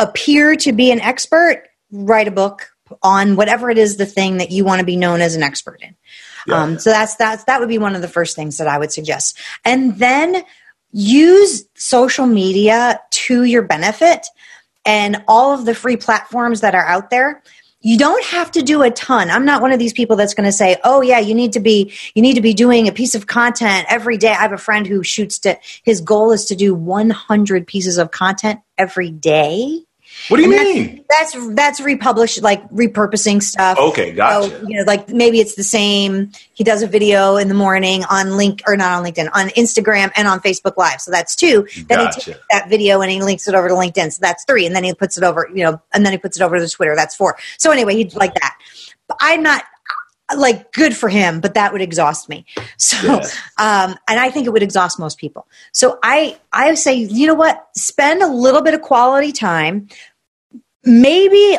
appear 0.00 0.56
to 0.56 0.72
be 0.72 0.90
an 0.90 1.00
expert, 1.00 1.64
write 1.90 2.28
a 2.28 2.32
book 2.32 2.70
on 3.02 3.36
whatever 3.36 3.70
it 3.70 3.78
is 3.78 3.96
the 3.96 4.06
thing 4.06 4.38
that 4.38 4.50
you 4.50 4.64
want 4.64 4.80
to 4.80 4.86
be 4.86 4.96
known 4.96 5.20
as 5.20 5.36
an 5.36 5.42
expert 5.42 5.80
in. 5.82 5.94
Yeah. 6.46 6.62
Um, 6.62 6.78
so 6.78 6.90
that's 6.90 7.16
that's 7.16 7.44
that 7.44 7.60
would 7.60 7.68
be 7.68 7.78
one 7.78 7.94
of 7.94 8.02
the 8.02 8.08
first 8.08 8.34
things 8.34 8.56
that 8.58 8.66
I 8.66 8.78
would 8.78 8.92
suggest. 8.92 9.38
And 9.64 9.98
then 9.98 10.42
use 10.92 11.64
social 11.76 12.26
media 12.26 13.00
to 13.10 13.44
your 13.44 13.62
benefit 13.62 14.26
and 14.84 15.22
all 15.28 15.54
of 15.54 15.66
the 15.66 15.74
free 15.74 15.96
platforms 15.96 16.62
that 16.62 16.74
are 16.74 16.84
out 16.84 17.10
there 17.10 17.42
you 17.82 17.96
don't 17.96 18.24
have 18.26 18.50
to 18.50 18.62
do 18.62 18.82
a 18.82 18.90
ton 18.90 19.30
i'm 19.30 19.44
not 19.44 19.62
one 19.62 19.72
of 19.72 19.78
these 19.78 19.92
people 19.92 20.16
that's 20.16 20.34
going 20.34 20.46
to 20.46 20.52
say 20.52 20.76
oh 20.84 21.00
yeah 21.00 21.18
you 21.18 21.34
need 21.34 21.52
to 21.52 21.60
be 21.60 21.92
you 22.14 22.22
need 22.22 22.34
to 22.34 22.40
be 22.40 22.54
doing 22.54 22.88
a 22.88 22.92
piece 22.92 23.14
of 23.14 23.26
content 23.26 23.86
every 23.88 24.16
day 24.16 24.30
i 24.30 24.34
have 24.34 24.52
a 24.52 24.58
friend 24.58 24.86
who 24.86 25.02
shoots 25.02 25.38
to 25.38 25.56
his 25.82 26.00
goal 26.00 26.32
is 26.32 26.44
to 26.46 26.54
do 26.54 26.74
100 26.74 27.66
pieces 27.66 27.98
of 27.98 28.10
content 28.10 28.60
every 28.76 29.10
day 29.10 29.80
What 30.28 30.36
do 30.36 30.42
you 30.44 30.52
And 30.52 30.64
mean? 30.64 31.04
that's 31.08 31.32
that's 31.32 31.54
that's 31.54 31.80
republished 31.80 32.42
like 32.42 32.68
repurposing 32.70 33.42
stuff 33.42 33.78
Okay, 33.78 34.12
gotcha. 34.12 34.50
so, 34.50 34.66
you 34.68 34.76
know, 34.78 34.84
like 34.86 35.08
maybe 35.08 35.40
it's 35.40 35.54
the 35.54 35.62
same. 35.62 36.30
He 36.52 36.62
does 36.64 36.82
a 36.82 36.86
video 36.86 37.36
in 37.36 37.48
the 37.48 37.54
morning 37.54 38.04
on 38.10 38.36
link 38.36 38.62
or 38.66 38.76
not 38.76 38.92
on 38.92 39.04
LinkedIn, 39.04 39.28
on 39.32 39.48
Instagram 39.50 40.10
and 40.16 40.28
on 40.28 40.40
Facebook 40.40 40.76
Live. 40.76 41.00
So 41.00 41.10
that's 41.10 41.34
two. 41.34 41.66
Then 41.88 42.00
he 42.00 42.06
takes 42.08 42.38
that 42.50 42.68
video 42.68 43.00
and 43.00 43.10
he 43.10 43.20
links 43.22 43.48
it 43.48 43.54
over 43.54 43.68
to 43.68 43.74
LinkedIn. 43.74 44.12
So 44.12 44.18
that's 44.20 44.44
three. 44.44 44.66
And 44.66 44.76
then 44.76 44.84
he 44.84 44.92
puts 44.94 45.16
it 45.16 45.24
over, 45.24 45.48
you 45.54 45.64
know, 45.64 45.80
and 45.92 46.04
then 46.04 46.12
he 46.12 46.18
puts 46.18 46.38
it 46.38 46.42
over 46.42 46.58
to 46.58 46.68
Twitter. 46.68 46.94
That's 46.94 47.14
four. 47.16 47.36
So 47.58 47.70
anyway, 47.70 47.96
he'd 47.96 48.14
like 48.14 48.34
that. 48.34 48.56
But 49.08 49.16
I'm 49.20 49.42
not 49.42 49.64
like 50.36 50.72
good 50.72 50.94
for 50.96 51.08
him, 51.08 51.40
but 51.40 51.54
that 51.54 51.72
would 51.72 51.82
exhaust 51.82 52.28
me. 52.28 52.44
So, 52.76 52.96
Yes. 53.04 53.36
um, 53.58 53.96
and 54.08 54.18
I 54.20 54.30
think 54.30 54.46
it 54.46 54.50
would 54.50 54.62
exhaust 54.62 54.98
most 54.98 55.18
people. 55.18 55.46
So 55.72 55.98
I, 56.02 56.38
I 56.52 56.74
say, 56.74 56.94
you 56.94 57.26
know 57.26 57.34
what? 57.34 57.68
Spend 57.76 58.22
a 58.22 58.26
little 58.28 58.62
bit 58.62 58.74
of 58.74 58.80
quality 58.82 59.32
time, 59.32 59.88
maybe 60.90 61.58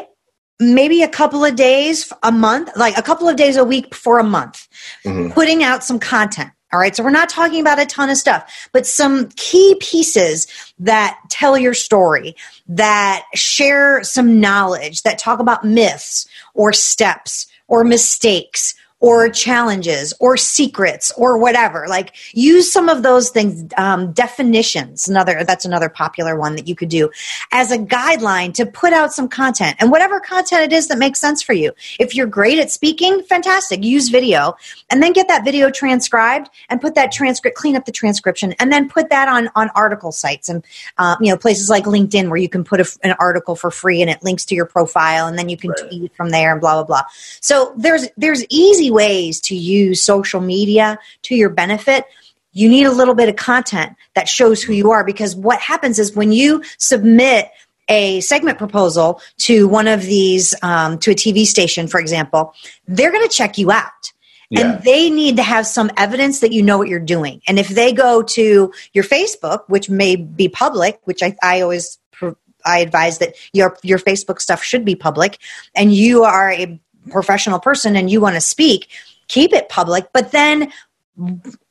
maybe 0.60 1.02
a 1.02 1.08
couple 1.08 1.44
of 1.44 1.56
days 1.56 2.12
a 2.24 2.32
month 2.32 2.70
like 2.76 2.98
a 2.98 3.02
couple 3.02 3.28
of 3.28 3.36
days 3.36 3.58
a 3.58 3.64
week 3.64 3.96
for 3.96 4.20
a 4.20 4.24
month 4.24 4.68
Mhm. 5.06 5.34
putting 5.34 5.64
out 5.64 5.84
some 5.84 5.98
content 6.00 6.52
all 6.74 6.80
right 6.80 6.96
so 6.96 7.04
we're 7.04 7.10
not 7.10 7.30
talking 7.30 7.62
about 7.62 7.80
a 7.80 7.86
ton 7.86 8.10
of 8.10 8.18
stuff 8.18 8.70
but 8.74 8.86
some 8.86 9.30
key 9.38 9.76
pieces 9.80 10.48
that 10.80 11.18
tell 11.30 11.58
your 11.58 11.74
story 11.74 12.36
that 12.68 13.26
share 13.34 14.04
some 14.04 14.40
knowledge 14.40 15.02
that 15.04 15.18
talk 15.18 15.40
about 15.40 15.64
myths 15.66 16.28
or 16.54 16.74
steps 16.74 17.48
or 17.68 17.84
mistakes 17.84 18.76
or 19.02 19.30
challenges 19.30 20.14
or 20.20 20.38
secrets 20.38 21.12
or 21.18 21.38
whatever. 21.38 21.88
Like 21.90 22.14
use 22.34 22.72
some 22.72 22.88
of 22.88 23.04
those 23.04 23.30
things, 23.32 23.66
um, 23.78 24.14
definitions. 24.14 25.10
Another, 25.10 25.44
that's 25.44 25.66
another 25.66 25.90
popular 25.90 26.38
one 26.38 26.56
that 26.56 26.68
you 26.68 26.76
could 26.76 26.90
do 26.90 27.10
as 27.52 27.72
a 27.72 27.78
guideline 27.78 28.54
to 28.54 28.66
put 28.66 28.94
out 28.94 29.12
some 29.12 29.28
content 29.28 29.76
and 29.80 29.92
whatever 29.92 30.20
content 30.20 30.72
it 30.72 30.76
is 30.76 30.88
that 30.88 31.00
makes 31.00 31.20
sense 31.20 31.42
for 31.42 31.54
you. 31.54 31.74
If 32.00 32.16
you're 32.16 32.28
great 32.28 32.60
at 32.60 32.70
speaking, 32.70 33.24
fantastic. 33.24 33.84
Use 33.84 34.10
video 34.10 34.56
and 34.92 35.02
then 35.02 35.14
get 35.14 35.28
that 35.28 35.44
video 35.44 35.72
transcribed 35.72 36.50
and 36.70 36.80
put 36.80 36.94
that 36.94 37.12
transcript, 37.12 37.58
clean 37.58 37.76
up 37.76 37.86
the 37.86 37.92
transcription 37.92 38.54
and 38.60 38.72
then 38.72 38.88
put 38.88 39.10
that 39.10 39.28
on, 39.28 39.50
on 39.56 39.70
article 39.70 40.12
sites 40.12 40.48
and, 40.48 40.64
uh, 41.00 41.16
you 41.20 41.32
know, 41.32 41.38
places 41.38 41.70
like 41.70 41.86
LinkedIn 41.86 42.30
where 42.30 42.38
you 42.38 42.50
can 42.50 42.64
put 42.64 42.80
a, 42.80 43.00
an 43.02 43.16
article 43.20 43.56
for 43.56 43.72
free 43.72 44.02
and 44.02 44.12
it 44.12 44.22
links 44.22 44.46
to 44.46 44.54
your 44.54 44.68
profile 44.68 45.26
and 45.26 45.40
then 45.40 45.50
you 45.50 45.58
can 45.58 45.72
right. 45.72 45.90
tweet 45.90 46.16
from 46.16 46.30
there 46.30 46.52
and 46.52 46.62
blah, 46.62 46.76
blah, 46.76 46.84
blah. 46.84 47.04
So 47.40 47.74
there's, 47.78 48.08
there's 48.16 48.46
easy 48.50 48.91
ways 48.92 49.40
to 49.42 49.56
use 49.56 50.02
social 50.02 50.42
media 50.42 51.00
to 51.24 51.36
your 51.36 51.50
benefit 51.50 52.06
you 52.54 52.70
need 52.70 52.86
a 52.86 52.92
little 52.92 53.16
bit 53.16 53.30
of 53.30 53.36
content 53.36 53.96
that 54.14 54.28
shows 54.28 54.62
who 54.62 54.74
you 54.74 54.92
are. 54.92 55.04
Because 55.04 55.36
what 55.36 55.60
happens 55.60 56.00
is 56.00 56.16
when 56.16 56.32
you 56.32 56.64
submit 56.78 57.50
a 57.88 58.22
segment 58.22 58.58
proposal 58.58 59.22
to 59.38 59.68
one 59.68 59.88
of 59.88 60.02
these 60.02 60.54
um, 60.62 60.98
to 61.00 61.12
a 61.12 61.16
tv 61.16 61.46
station 61.46 61.88
for 61.88 62.00
example 62.00 62.54
they're 62.88 63.12
going 63.12 63.28
to 63.28 63.36
check 63.36 63.58
you 63.58 63.72
out. 63.72 63.92
Yeah. 64.50 64.62
and 64.62 64.84
they 64.84 65.10
need 65.10 65.38
to 65.38 65.44
have 65.44 65.66
some 65.66 65.90
evidence 65.96 66.42
that 66.42 66.52
you 66.52 66.62
know 66.62 66.78
what 66.78 66.90
you're 66.90 67.00
doing. 67.00 67.42
And 67.48 67.58
if 67.58 67.70
they 67.70 67.92
go 67.92 68.22
to 68.22 68.72
your 68.94 69.04
facebook 69.04 69.64
which 69.68 69.90
may 69.90 70.16
be 70.16 70.48
public 70.48 71.00
which 71.06 71.24
i, 71.24 71.36
I 71.42 71.62
always 71.62 71.98
I 72.66 72.80
advise 72.80 73.18
that 73.20 73.36
your 73.54 73.78
your 73.82 73.98
Facebook 73.98 74.40
stuff 74.40 74.64
should 74.64 74.86
be 74.86 74.96
public, 74.96 75.40
and 75.76 75.94
you 75.94 76.24
are 76.24 76.52
a 76.52 76.80
professional 77.10 77.60
person 77.60 77.96
and 77.96 78.10
you 78.10 78.22
want 78.22 78.36
to 78.36 78.42
speak, 78.42 78.88
keep 79.28 79.54
it 79.54 79.70
public. 79.70 80.10
But 80.14 80.32
then, 80.32 80.72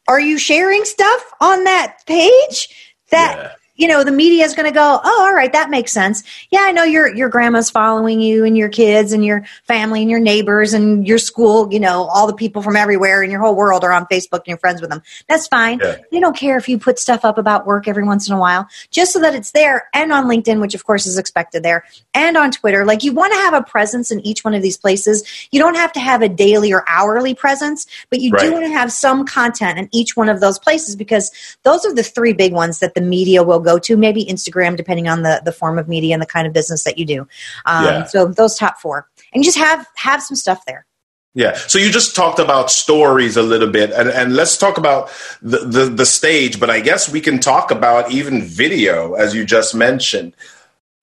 are 0.08 0.20
you 0.20 0.38
sharing 0.38 0.84
stuff 0.84 1.32
on 1.40 1.64
that 1.64 1.98
page 2.06 2.94
that 3.10 3.56
you 3.80 3.88
know, 3.88 4.04
the 4.04 4.12
media 4.12 4.44
is 4.44 4.54
going 4.54 4.68
to 4.68 4.74
go, 4.74 5.00
oh, 5.02 5.22
all 5.26 5.34
right, 5.34 5.50
that 5.54 5.70
makes 5.70 5.90
sense. 5.90 6.22
Yeah, 6.50 6.60
I 6.60 6.70
know 6.70 6.84
your 6.84 7.16
your 7.16 7.30
grandma's 7.30 7.70
following 7.70 8.20
you 8.20 8.44
and 8.44 8.54
your 8.54 8.68
kids 8.68 9.10
and 9.10 9.24
your 9.24 9.46
family 9.64 10.02
and 10.02 10.10
your 10.10 10.20
neighbors 10.20 10.74
and 10.74 11.08
your 11.08 11.16
school. 11.16 11.72
You 11.72 11.80
know, 11.80 12.02
all 12.04 12.26
the 12.26 12.34
people 12.34 12.60
from 12.60 12.76
everywhere 12.76 13.22
in 13.22 13.30
your 13.30 13.40
whole 13.40 13.54
world 13.54 13.82
are 13.82 13.92
on 13.92 14.04
Facebook 14.06 14.40
and 14.40 14.48
you're 14.48 14.58
friends 14.58 14.82
with 14.82 14.90
them. 14.90 15.00
That's 15.30 15.48
fine. 15.48 15.80
Yeah. 15.82 15.96
They 16.12 16.20
don't 16.20 16.36
care 16.36 16.58
if 16.58 16.68
you 16.68 16.78
put 16.78 16.98
stuff 16.98 17.24
up 17.24 17.38
about 17.38 17.64
work 17.64 17.88
every 17.88 18.04
once 18.04 18.28
in 18.28 18.34
a 18.34 18.38
while, 18.38 18.68
just 18.90 19.14
so 19.14 19.20
that 19.20 19.34
it's 19.34 19.52
there 19.52 19.88
and 19.94 20.12
on 20.12 20.26
LinkedIn, 20.26 20.60
which 20.60 20.74
of 20.74 20.84
course 20.84 21.06
is 21.06 21.16
expected 21.16 21.62
there, 21.62 21.84
and 22.12 22.36
on 22.36 22.50
Twitter. 22.50 22.84
Like 22.84 23.02
you 23.02 23.14
want 23.14 23.32
to 23.32 23.38
have 23.38 23.54
a 23.54 23.62
presence 23.62 24.10
in 24.10 24.20
each 24.20 24.44
one 24.44 24.52
of 24.52 24.60
these 24.60 24.76
places. 24.76 25.48
You 25.52 25.58
don't 25.58 25.76
have 25.76 25.92
to 25.92 26.00
have 26.00 26.20
a 26.20 26.28
daily 26.28 26.70
or 26.70 26.84
hourly 26.86 27.34
presence, 27.34 27.86
but 28.10 28.20
you 28.20 28.30
right. 28.32 28.42
do 28.42 28.52
want 28.52 28.66
to 28.66 28.72
have 28.72 28.92
some 28.92 29.24
content 29.24 29.78
in 29.78 29.88
each 29.90 30.18
one 30.18 30.28
of 30.28 30.40
those 30.40 30.58
places 30.58 30.96
because 30.96 31.30
those 31.62 31.86
are 31.86 31.94
the 31.94 32.02
three 32.02 32.34
big 32.34 32.52
ones 32.52 32.80
that 32.80 32.94
the 32.94 33.00
media 33.00 33.42
will 33.42 33.58
go 33.58 33.69
go 33.70 33.78
to, 33.78 33.96
maybe 33.96 34.24
Instagram, 34.24 34.76
depending 34.76 35.08
on 35.08 35.22
the, 35.22 35.40
the 35.44 35.52
form 35.52 35.78
of 35.78 35.88
media 35.88 36.12
and 36.14 36.22
the 36.22 36.26
kind 36.26 36.46
of 36.46 36.52
business 36.52 36.82
that 36.84 36.96
you 36.98 37.06
do. 37.06 37.20
Um, 37.66 37.84
yeah. 37.84 38.04
So 38.04 38.26
those 38.26 38.56
top 38.56 38.78
four, 38.78 39.08
and 39.32 39.44
just 39.44 39.58
have 39.58 39.86
have 39.96 40.22
some 40.22 40.36
stuff 40.36 40.64
there. 40.66 40.86
Yeah. 41.34 41.54
So 41.54 41.78
you 41.78 41.90
just 41.90 42.16
talked 42.16 42.40
about 42.40 42.70
stories 42.70 43.36
a 43.36 43.42
little 43.42 43.70
bit, 43.70 43.92
and, 43.92 44.08
and 44.08 44.34
let's 44.34 44.56
talk 44.58 44.78
about 44.78 45.10
the, 45.40 45.58
the, 45.58 45.84
the 45.84 46.06
stage. 46.06 46.58
But 46.58 46.70
I 46.70 46.80
guess 46.80 47.08
we 47.08 47.20
can 47.20 47.38
talk 47.38 47.70
about 47.70 48.10
even 48.10 48.42
video, 48.42 49.14
as 49.14 49.34
you 49.34 49.44
just 49.44 49.74
mentioned. 49.74 50.34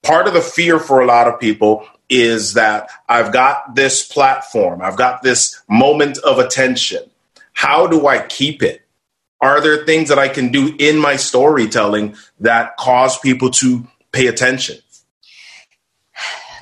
Part 0.03 0.27
of 0.27 0.33
the 0.33 0.41
fear 0.41 0.79
for 0.79 0.99
a 0.99 1.05
lot 1.05 1.27
of 1.27 1.39
people 1.39 1.85
is 2.09 2.53
that 2.53 2.89
I've 3.07 3.31
got 3.31 3.75
this 3.75 4.05
platform, 4.05 4.81
I've 4.81 4.97
got 4.97 5.23
this 5.23 5.61
moment 5.67 6.17
of 6.19 6.39
attention. 6.39 7.03
How 7.53 7.87
do 7.87 8.07
I 8.07 8.19
keep 8.27 8.61
it? 8.61 8.86
Are 9.39 9.61
there 9.61 9.85
things 9.85 10.09
that 10.09 10.17
I 10.17 10.29
can 10.29 10.51
do 10.51 10.75
in 10.79 10.97
my 10.97 11.15
storytelling 11.15 12.15
that 12.39 12.75
cause 12.77 13.19
people 13.19 13.51
to 13.51 13.87
pay 14.11 14.27
attention? 14.27 14.77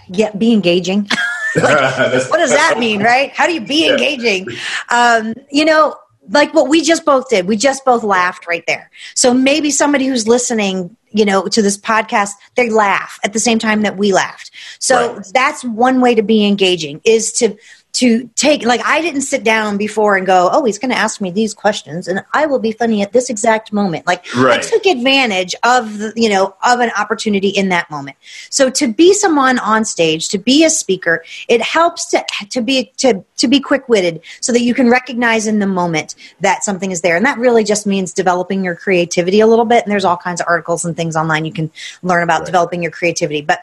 Yeah, 0.08 0.32
be 0.32 0.53
engaging. 0.53 1.03
like, 1.55 2.29
what 2.29 2.38
does 2.38 2.51
that 2.51 2.77
mean, 2.77 3.01
right? 3.01 3.32
How 3.32 3.48
do 3.48 3.53
you 3.53 3.62
be 3.62 3.88
engaging? 3.89 4.48
Um, 4.89 5.34
you 5.50 5.65
know, 5.65 5.96
like 6.29 6.53
what 6.53 6.67
we 6.67 6.82
just 6.82 7.05
both 7.05 7.29
did. 7.29 7.48
We 7.48 7.58
just 7.58 7.86
both 7.86 8.03
laughed 8.03 8.48
right 8.48 8.63
there. 8.67 8.89
So 9.13 9.34
maybe 9.34 9.72
somebody 9.72 10.08
who's 10.08 10.27
listening, 10.27 10.96
you 11.12 11.25
know, 11.25 11.48
to 11.48 11.62
this 11.62 11.77
podcast, 11.77 12.32
they 12.55 12.70
laugh 12.70 13.20
at 13.24 13.34
the 13.34 13.39
same 13.39 13.60
time 13.60 13.82
that 13.84 13.98
we 13.98 14.12
laughed. 14.12 14.51
So 14.79 15.15
right. 15.15 15.25
that's 15.34 15.63
one 15.63 16.01
way 16.01 16.15
to 16.15 16.24
be 16.24 16.46
engaging 16.46 17.01
is 17.03 17.32
to 17.34 17.58
to 17.95 18.29
take 18.35 18.65
like 18.65 18.81
I 18.85 19.01
didn't 19.01 19.21
sit 19.21 19.45
down 19.45 19.77
before 19.77 20.17
and 20.17 20.25
go, 20.25 20.49
oh, 20.51 20.65
he's 20.65 20.77
going 20.77 20.91
to 20.91 20.97
ask 20.97 21.21
me 21.21 21.31
these 21.31 21.53
questions, 21.53 22.09
and 22.09 22.23
I 22.33 22.45
will 22.45 22.59
be 22.59 22.73
funny 22.73 23.01
at 23.01 23.13
this 23.13 23.29
exact 23.29 23.71
moment. 23.71 24.05
Like 24.05 24.25
right. 24.35 24.59
I 24.59 24.61
took 24.61 24.85
advantage 24.85 25.55
of 25.63 25.97
the, 25.97 26.13
you 26.15 26.27
know 26.27 26.55
of 26.61 26.81
an 26.81 26.91
opportunity 26.97 27.47
in 27.47 27.69
that 27.69 27.89
moment. 27.89 28.17
So 28.49 28.69
to 28.69 28.91
be 28.91 29.13
someone 29.13 29.59
on 29.59 29.85
stage, 29.85 30.27
to 30.29 30.37
be 30.37 30.65
a 30.65 30.69
speaker, 30.69 31.23
it 31.47 31.61
helps 31.61 32.07
to 32.07 32.23
to 32.49 32.61
be 32.61 32.91
to 32.97 33.23
to 33.37 33.47
be 33.47 33.61
quick 33.61 33.87
witted, 33.87 34.21
so 34.41 34.51
that 34.51 34.61
you 34.61 34.73
can 34.73 34.89
recognize 34.89 35.47
in 35.47 35.59
the 35.59 35.67
moment 35.67 36.15
that 36.41 36.65
something 36.65 36.91
is 36.91 36.99
there, 36.99 37.15
and 37.15 37.25
that 37.25 37.37
really 37.37 37.63
just 37.63 37.87
means 37.87 38.11
developing 38.11 38.63
your 38.65 38.75
creativity 38.75 39.39
a 39.39 39.47
little 39.47 39.65
bit. 39.65 39.83
And 39.83 39.91
there's 39.91 40.05
all 40.05 40.17
kinds 40.17 40.41
of 40.41 40.47
articles 40.49 40.83
and 40.83 40.97
things 40.97 41.15
online 41.15 41.45
you 41.45 41.53
can 41.53 41.71
learn 42.03 42.23
about 42.23 42.39
right. 42.39 42.45
developing 42.45 42.83
your 42.83 42.91
creativity, 42.91 43.41
but 43.41 43.61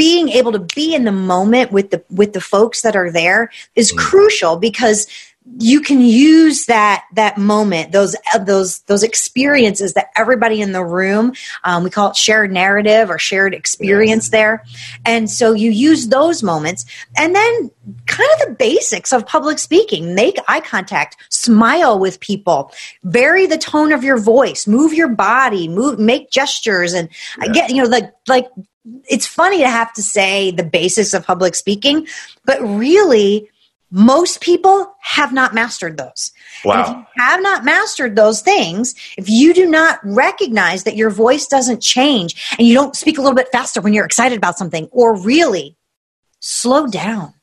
being 0.00 0.30
able 0.30 0.50
to 0.50 0.58
be 0.58 0.94
in 0.94 1.04
the 1.04 1.12
moment 1.12 1.70
with 1.72 1.90
the 1.90 2.02
with 2.08 2.32
the 2.32 2.40
folks 2.40 2.80
that 2.80 2.96
are 2.96 3.12
there 3.12 3.50
is 3.76 3.92
mm. 3.92 3.98
crucial 3.98 4.56
because 4.56 5.06
you 5.58 5.80
can 5.80 6.00
use 6.00 6.66
that 6.66 7.04
that 7.14 7.36
moment 7.36 7.92
those 7.92 8.14
those 8.44 8.80
those 8.80 9.02
experiences 9.02 9.94
that 9.94 10.10
everybody 10.16 10.60
in 10.60 10.72
the 10.72 10.84
room 10.84 11.32
um, 11.64 11.82
we 11.82 11.90
call 11.90 12.10
it 12.10 12.16
shared 12.16 12.52
narrative 12.52 13.10
or 13.10 13.18
shared 13.18 13.54
experience 13.54 14.26
yes. 14.26 14.30
there 14.30 14.64
and 15.04 15.30
so 15.30 15.52
you 15.52 15.70
use 15.70 16.08
those 16.08 16.42
moments 16.42 16.84
and 17.16 17.34
then 17.34 17.70
kind 18.06 18.28
of 18.34 18.48
the 18.48 18.54
basics 18.58 19.12
of 19.12 19.26
public 19.26 19.58
speaking 19.58 20.14
make 20.14 20.38
eye 20.46 20.60
contact 20.60 21.16
smile 21.30 21.98
with 21.98 22.20
people 22.20 22.72
vary 23.02 23.46
the 23.46 23.58
tone 23.58 23.92
of 23.92 24.04
your 24.04 24.18
voice 24.18 24.66
move 24.66 24.92
your 24.92 25.08
body 25.08 25.68
move 25.68 25.98
make 25.98 26.30
gestures 26.30 26.92
and 26.92 27.08
yeah. 27.40 27.52
get 27.52 27.70
you 27.70 27.82
know 27.82 27.88
like 27.88 28.12
like 28.28 28.46
it's 29.08 29.26
funny 29.26 29.58
to 29.58 29.68
have 29.68 29.92
to 29.94 30.02
say 30.02 30.50
the 30.50 30.62
basics 30.62 31.12
of 31.12 31.24
public 31.24 31.54
speaking, 31.54 32.06
but 32.44 32.60
really, 32.62 33.50
most 33.90 34.40
people 34.40 34.94
have 35.00 35.32
not 35.32 35.54
mastered 35.54 35.96
those. 35.96 36.32
Wow. 36.64 36.82
if 36.82 36.88
you 36.88 37.04
have 37.22 37.42
not 37.42 37.64
mastered 37.64 38.16
those 38.16 38.40
things, 38.40 38.94
if 39.16 39.28
you 39.28 39.52
do 39.52 39.68
not 39.68 39.98
recognize 40.04 40.84
that 40.84 40.96
your 40.96 41.10
voice 41.10 41.46
doesn't 41.46 41.82
change 41.82 42.54
and 42.58 42.66
you 42.66 42.74
don't 42.74 42.94
speak 42.94 43.18
a 43.18 43.20
little 43.20 43.36
bit 43.36 43.48
faster 43.50 43.80
when 43.80 43.92
you're 43.92 44.04
excited 44.04 44.38
about 44.38 44.58
something, 44.58 44.88
or 44.92 45.16
really 45.16 45.76
slow 46.40 46.86
down 46.86 47.34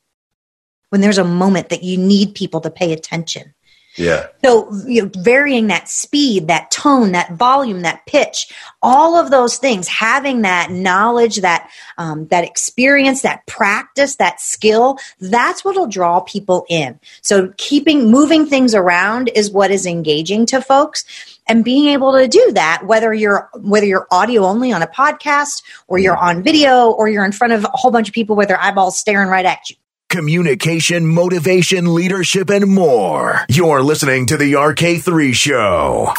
when 0.90 1.02
there's 1.02 1.18
a 1.18 1.24
moment 1.24 1.70
that 1.70 1.84
you 1.84 1.98
need 1.98 2.34
people 2.34 2.62
to 2.62 2.70
pay 2.70 2.94
attention, 2.94 3.54
yeah. 3.98 4.28
So 4.46 4.72
you 4.86 5.04
know, 5.04 5.12
varying 5.18 5.68
that 5.68 5.90
speed, 5.90 6.48
that 6.48 6.70
tone, 6.70 7.14
that 7.14 7.34
volume, 7.34 7.82
that 7.82 8.06
pitch, 8.06 8.54
all 8.82 9.18
of 9.18 9.32
those 9.32 9.58
things, 9.58 9.88
having 9.88 10.44
that 10.44 10.70
knowledge, 10.72 11.38
that 11.38 11.70
um, 11.98 12.28
that 12.28 12.44
experience, 12.44 13.24
that 13.24 13.46
practice, 13.48 14.16
that 14.18 14.40
skill, 14.40 15.00
that's 15.20 15.66
what'll 15.66 15.88
draw 15.88 16.20
people 16.22 16.66
in. 16.70 17.00
So 17.22 17.54
keeping 17.58 18.12
moving 18.12 18.46
things 18.46 18.76
around 18.76 19.30
is 19.34 19.52
what 19.52 19.72
is 19.72 19.86
engaging 19.88 20.46
to 20.48 20.62
folks 20.62 21.04
and 21.48 21.66
being 21.66 21.88
able 21.88 22.12
to 22.14 22.28
do 22.28 22.52
that 22.54 22.86
whether 22.86 23.14
you're 23.14 23.50
whether 23.62 23.86
you're 23.86 24.08
audio 24.12 24.44
only 24.44 24.72
on 24.72 24.82
a 24.82 24.88
podcast 24.88 25.64
or 25.88 25.98
you're 25.98 26.18
on 26.18 26.44
video 26.44 26.92
or 26.92 27.08
you're 27.08 27.26
in 27.26 27.32
front 27.32 27.54
of 27.54 27.64
a 27.64 27.70
whole 27.74 27.92
bunch 27.92 28.10
of 28.10 28.14
people 28.14 28.36
with 28.36 28.50
their 28.50 28.60
eyeballs 28.60 28.98
staring 28.98 29.30
right 29.30 29.46
at 29.46 29.70
you 29.70 29.76
communication, 30.10 31.06
motivation, 31.06 31.94
leadership, 31.94 32.50
and 32.50 32.68
more. 32.68 33.42
You're 33.50 33.82
listening 33.82 34.28
to 34.28 34.38
The 34.38 34.54
RK3 34.54 35.34
Show. 35.34 36.14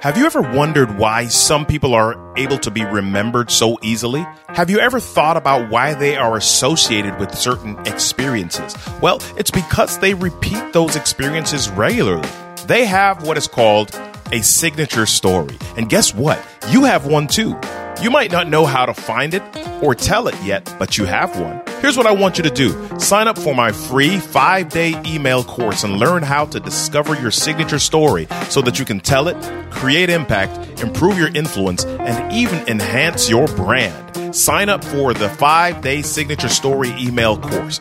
Have 0.00 0.18
you 0.18 0.26
ever 0.26 0.42
wondered 0.42 0.98
why 0.98 1.26
some 1.28 1.64
people 1.64 1.94
are 1.94 2.16
able 2.36 2.58
to 2.58 2.72
be 2.72 2.84
remembered 2.84 3.52
so 3.52 3.78
easily? 3.82 4.26
Have 4.48 4.68
you 4.68 4.80
ever 4.80 4.98
thought 4.98 5.36
about 5.36 5.70
why 5.70 5.94
they 5.94 6.16
are 6.16 6.36
associated 6.36 7.18
with 7.20 7.36
certain 7.36 7.78
experiences? 7.86 8.74
Well, 9.00 9.20
it's 9.36 9.52
because 9.52 9.98
they 9.98 10.14
repeat 10.14 10.72
those 10.72 10.96
experiences 10.96 11.70
regularly. 11.70 12.28
They 12.66 12.84
have 12.84 13.24
what 13.24 13.38
is 13.38 13.46
called 13.46 13.96
a 14.32 14.42
signature 14.42 15.06
story. 15.06 15.56
And 15.76 15.88
guess 15.88 16.12
what? 16.12 16.44
You 16.70 16.82
have 16.84 17.06
one 17.06 17.28
too. 17.28 17.56
You 18.02 18.10
might 18.10 18.32
not 18.32 18.48
know 18.48 18.66
how 18.66 18.84
to 18.84 18.94
find 18.94 19.32
it 19.32 19.42
or 19.80 19.94
tell 19.94 20.26
it 20.26 20.34
yet, 20.42 20.74
but 20.76 20.98
you 20.98 21.04
have 21.04 21.38
one. 21.38 21.62
Here's 21.80 21.96
what 21.96 22.06
I 22.06 22.10
want 22.10 22.36
you 22.36 22.42
to 22.42 22.50
do 22.50 22.98
sign 22.98 23.28
up 23.28 23.38
for 23.38 23.54
my 23.54 23.70
free 23.70 24.18
five 24.18 24.70
day 24.70 25.00
email 25.06 25.44
course 25.44 25.84
and 25.84 25.98
learn 25.98 26.24
how 26.24 26.46
to 26.46 26.58
discover 26.58 27.14
your 27.14 27.30
signature 27.30 27.78
story 27.78 28.26
so 28.48 28.60
that 28.62 28.80
you 28.80 28.84
can 28.84 28.98
tell 28.98 29.28
it, 29.28 29.36
create 29.70 30.10
impact, 30.10 30.82
improve 30.82 31.16
your 31.16 31.28
influence, 31.28 31.84
and 31.84 32.32
even 32.32 32.58
enhance 32.66 33.30
your 33.30 33.46
brand. 33.46 34.34
sign 34.34 34.68
up 34.68 34.82
for 34.84 35.14
the 35.14 35.28
five 35.28 35.80
day 35.80 36.02
signature 36.02 36.48
story 36.48 36.90
email 36.98 37.38
course. 37.38 37.78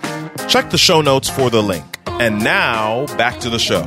Check 0.48 0.70
the 0.70 0.78
show 0.78 1.02
notes 1.02 1.30
for 1.30 1.50
the 1.50 1.64
link. 1.64 1.86
And 2.06 2.44
now 2.44 3.08
back 3.18 3.40
to 3.40 3.50
the 3.50 3.58
show. 3.58 3.82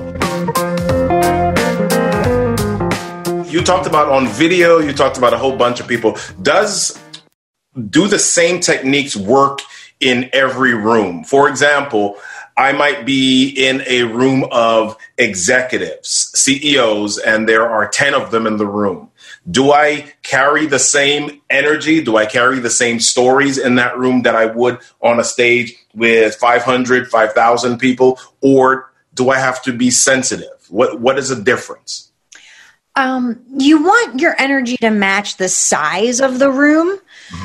You 3.55 3.63
talked 3.63 3.87
about 3.87 4.09
on 4.09 4.27
video, 4.27 4.81
you 4.81 4.93
talked 4.93 5.17
about 5.17 5.33
a 5.33 5.39
whole 5.39 5.55
bunch 5.55 5.79
of 5.79 5.87
people. 5.87 6.19
Does 6.43 6.99
do 7.89 8.09
the 8.09 8.19
same 8.19 8.59
techniques 8.59 9.15
work 9.15 9.61
in 10.01 10.29
every 10.33 10.75
room? 10.75 11.23
For 11.23 11.49
example, 11.49 12.17
I 12.57 12.73
might 12.73 13.07
be 13.07 13.51
in 13.51 13.85
a 13.87 14.03
room 14.03 14.45
of 14.51 14.97
executives, 15.19 16.33
CEOs, 16.35 17.19
and 17.19 17.49
there 17.49 17.71
are 17.71 17.87
10 17.87 18.15
of 18.15 18.33
them 18.33 18.49
in 18.49 18.57
the 18.57 18.67
room. 18.67 19.13
Do 19.49 19.71
I 19.71 20.13
carry 20.25 20.67
the 20.67 20.81
same 20.81 21.41
energy? 21.49 22.03
Do 22.03 22.17
I 22.17 22.27
carry 22.27 22.59
the 22.59 22.71
same 22.71 22.99
stories 22.99 23.57
in 23.57 23.77
that 23.77 23.97
room 23.97 24.23
that 24.23 24.35
I 24.35 24.47
would 24.47 24.81
on 25.01 25.21
a 25.21 25.25
stage 25.25 25.77
with 25.95 26.35
500, 26.35 27.07
5,000 27.07 27.79
people? 27.79 28.19
Or 28.41 28.93
do 29.15 29.31
I 29.31 29.39
have 29.39 29.63
to 29.63 29.73
be 29.73 29.93
sensitive? 29.93 30.49
What, 30.71 31.01
what 31.01 31.21
is 31.21 31.29
the 31.29 31.41
difference? 31.41 32.11
Um, 32.97 33.43
you 33.57 33.83
want 33.83 34.21
your 34.21 34.35
energy 34.41 34.77
to 34.79 34.91
match 34.91 35.37
the 35.37 35.49
size 35.49 36.21
of 36.21 36.39
the 36.39 36.51
room. 36.51 36.99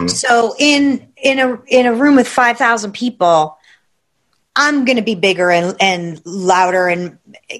So 0.07 0.55
in 0.59 1.11
in 1.17 1.39
a 1.39 1.61
in 1.67 1.85
a 1.85 1.93
room 1.93 2.15
with 2.15 2.27
five 2.27 2.57
thousand 2.57 2.93
people, 2.93 3.57
I'm 4.55 4.85
going 4.85 4.97
to 4.97 5.01
be 5.01 5.15
bigger 5.15 5.49
and 5.49 5.75
and 5.79 6.21
louder 6.25 6.87
and 6.87 7.17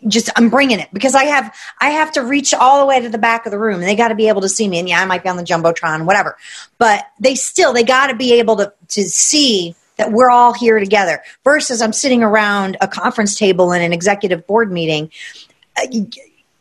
just 0.08 0.30
I'm 0.36 0.50
bringing 0.50 0.80
it 0.80 0.90
because 0.94 1.16
I 1.16 1.26
have 1.26 1.56
I 1.80 1.90
have 1.92 2.12
to 2.14 2.22
reach 2.22 2.54
all 2.54 2.82
the 2.82 2.86
way 2.86 3.02
to 3.02 3.10
the 3.10 3.18
back 3.18 3.46
of 3.46 3.52
the 3.52 3.60
room. 3.60 3.76
and 3.76 3.84
They 3.84 3.96
got 3.96 4.10
to 4.10 4.16
be 4.16 4.28
able 4.28 4.42
to 4.42 4.50
see 4.50 4.68
me, 4.68 4.80
and 4.80 4.88
yeah, 4.88 5.02
I 5.02 5.06
might 5.06 5.24
be 5.24 5.30
on 5.30 5.38
the 5.38 5.44
jumbotron, 5.44 6.06
whatever. 6.06 6.38
But 6.78 7.06
they 7.20 7.36
still 7.36 7.74
they 7.74 7.84
got 7.84 8.08
to 8.08 8.16
be 8.16 8.34
able 8.34 8.58
to 8.58 8.74
to 8.90 9.04
see 9.04 9.76
that 9.98 10.12
we're 10.12 10.30
all 10.30 10.54
here 10.54 10.80
together. 10.80 11.22
Versus 11.44 11.82
I'm 11.82 11.94
sitting 11.94 12.24
around 12.24 12.78
a 12.82 12.88
conference 12.88 13.36
table 13.36 13.72
in 13.72 13.82
an 13.82 13.94
executive 13.94 14.46
board 14.46 14.72
meeting. 14.72 15.12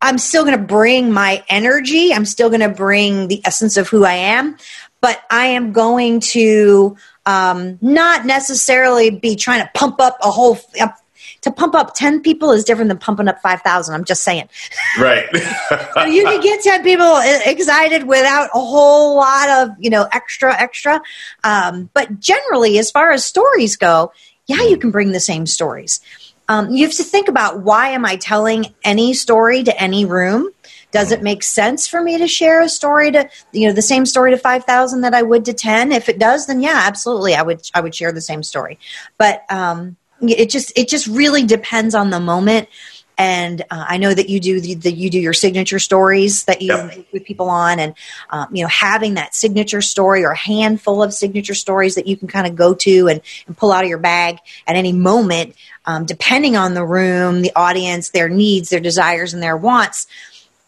I'm 0.00 0.19
still 0.19 0.45
going 0.45 0.59
to 0.59 0.64
bring 0.64 1.12
my 1.12 1.45
energy. 1.49 2.12
I'm 2.12 2.25
still 2.25 2.49
going 2.49 2.61
to 2.61 2.69
bring 2.69 3.28
the 3.28 3.40
essence 3.45 3.76
of 3.76 3.88
who 3.88 4.05
I 4.05 4.14
am, 4.14 4.57
but 5.00 5.21
I 5.31 5.47
am 5.47 5.73
going 5.73 6.21
to 6.21 6.97
um, 7.26 7.78
not 7.81 8.25
necessarily 8.25 9.11
be 9.11 9.37
trying 9.37 9.62
to 9.62 9.71
pump 9.75 10.00
up 10.00 10.19
a 10.23 10.31
whole. 10.31 10.59
Uh, 10.81 10.88
to 11.43 11.52
pump 11.52 11.75
up 11.75 11.95
10 11.95 12.23
people 12.23 12.50
is 12.50 12.64
different 12.64 12.88
than 12.88 12.99
pumping 12.99 13.28
up 13.28 13.40
5,000. 13.40 13.95
I'm 13.95 14.05
just 14.05 14.23
saying. 14.23 14.49
Right. 14.99 15.26
So 15.95 16.05
you 16.05 16.25
can 16.25 16.40
get 16.40 16.62
10 16.62 16.83
people 16.85 17.21
excited 17.45 18.05
without 18.05 18.50
a 18.55 18.59
whole 18.59 19.17
lot 19.17 19.49
of, 19.50 19.71
you 19.78 19.90
know, 19.90 20.09
extra, 20.12 20.55
extra. 20.55 21.00
Um, 21.43 21.90
but 21.93 22.21
generally, 22.21 22.78
as 22.78 22.90
far 22.90 23.11
as 23.11 23.25
stories 23.25 23.76
go, 23.76 24.12
yeah, 24.47 24.62
you 24.62 24.78
can 24.78 24.90
bring 24.90 25.12
the 25.12 25.21
same 25.21 25.45
stories. 25.45 26.00
Um, 26.49 26.71
you 26.71 26.87
have 26.87 26.97
to 26.97 27.05
think 27.05 27.28
about 27.28 27.61
why 27.61 27.88
am 27.90 28.05
I 28.05 28.17
telling 28.17 28.75
any 28.83 29.12
story 29.12 29.62
to 29.64 29.81
any 29.81 30.05
room? 30.05 30.50
Does 30.90 31.12
it 31.12 31.23
make 31.23 31.43
sense 31.43 31.87
for 31.87 32.02
me 32.02 32.17
to 32.17 32.26
share 32.26 32.62
a 32.62 32.69
story 32.69 33.12
to 33.12 33.28
you 33.52 33.69
know 33.69 33.75
the 33.75 33.83
same 33.83 34.07
story 34.07 34.31
to 34.31 34.38
five 34.38 34.64
thousand 34.64 35.02
that 35.02 35.12
I 35.12 35.23
would 35.23 35.45
to 35.45 35.52
ten? 35.52 35.93
If 35.93 36.09
it 36.09 36.19
does, 36.19 36.47
then 36.47 36.62
yeah, 36.62 36.83
absolutely, 36.87 37.35
I 37.35 37.43
would 37.43 37.69
I 37.75 37.83
would 37.83 37.95
share 37.95 38.11
the 38.11 38.23
same 38.23 38.43
story. 38.43 38.78
But 39.19 39.45
um, 39.50 39.97
it 40.23 40.49
just 40.49 40.76
it 40.78 40.88
just 40.88 41.07
really 41.07 41.45
depends 41.45 41.95
on 41.95 42.11
the 42.11 42.21
moment. 42.21 42.69
And 43.18 43.62
uh, 43.62 43.84
I 43.88 43.96
know 43.96 44.14
that 44.14 44.28
you 44.28 44.38
do 44.38 44.60
the, 44.60 44.75
the 44.75 44.92
you 44.92 45.10
do 45.10 45.18
your 45.18 45.32
signature 45.32 45.80
stories 45.80 46.44
that 46.44 46.62
you 46.62 46.68
Yep. 46.68 47.06
with 47.12 47.25
people 47.25 47.50
on, 47.50 47.80
and 47.80 47.94
um, 48.30 48.54
you 48.54 48.62
know 48.62 48.68
having 48.68 49.14
that 49.14 49.34
signature 49.34 49.82
story 49.82 50.25
or 50.25 50.30
a 50.30 50.37
handful 50.37 51.02
of 51.02 51.12
signature 51.12 51.54
stories 51.54 51.96
that 51.96 52.06
you 52.06 52.16
can 52.16 52.28
kind 52.28 52.46
of 52.46 52.54
go 52.54 52.75
to 52.75 53.08
and, 53.08 53.20
and 53.48 53.56
pull 53.56 53.72
out 53.72 53.82
of 53.82 53.88
your 53.90 53.98
bag 53.98 54.38
at 54.68 54.76
any 54.76 54.92
moment, 54.92 55.56
um, 55.84 56.06
depending 56.06 56.56
on 56.56 56.75
the 56.75 56.84
room, 56.84 57.42
the 57.42 57.52
audience, 57.56 58.10
their 58.10 58.28
needs, 58.28 58.68
their 58.68 58.80
desires, 58.80 59.34
and 59.34 59.42
their 59.42 59.56
wants, 59.56 60.06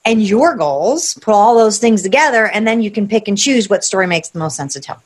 and 0.05 0.21
your 0.21 0.57
goals. 0.57 1.15
Put 1.15 1.33
all 1.33 1.57
those 1.57 1.79
things 1.79 2.03
together, 2.03 2.47
and 2.47 2.67
then 2.67 2.83
you 2.83 2.91
can 2.91 3.07
pick 3.07 3.29
and 3.29 3.39
choose 3.39 3.71
what 3.71 3.85
story 3.85 4.09
makes 4.09 4.31
the 4.31 4.41
most 4.41 4.57
sense 4.57 4.73
to 4.73 4.81
tell. 4.81 5.01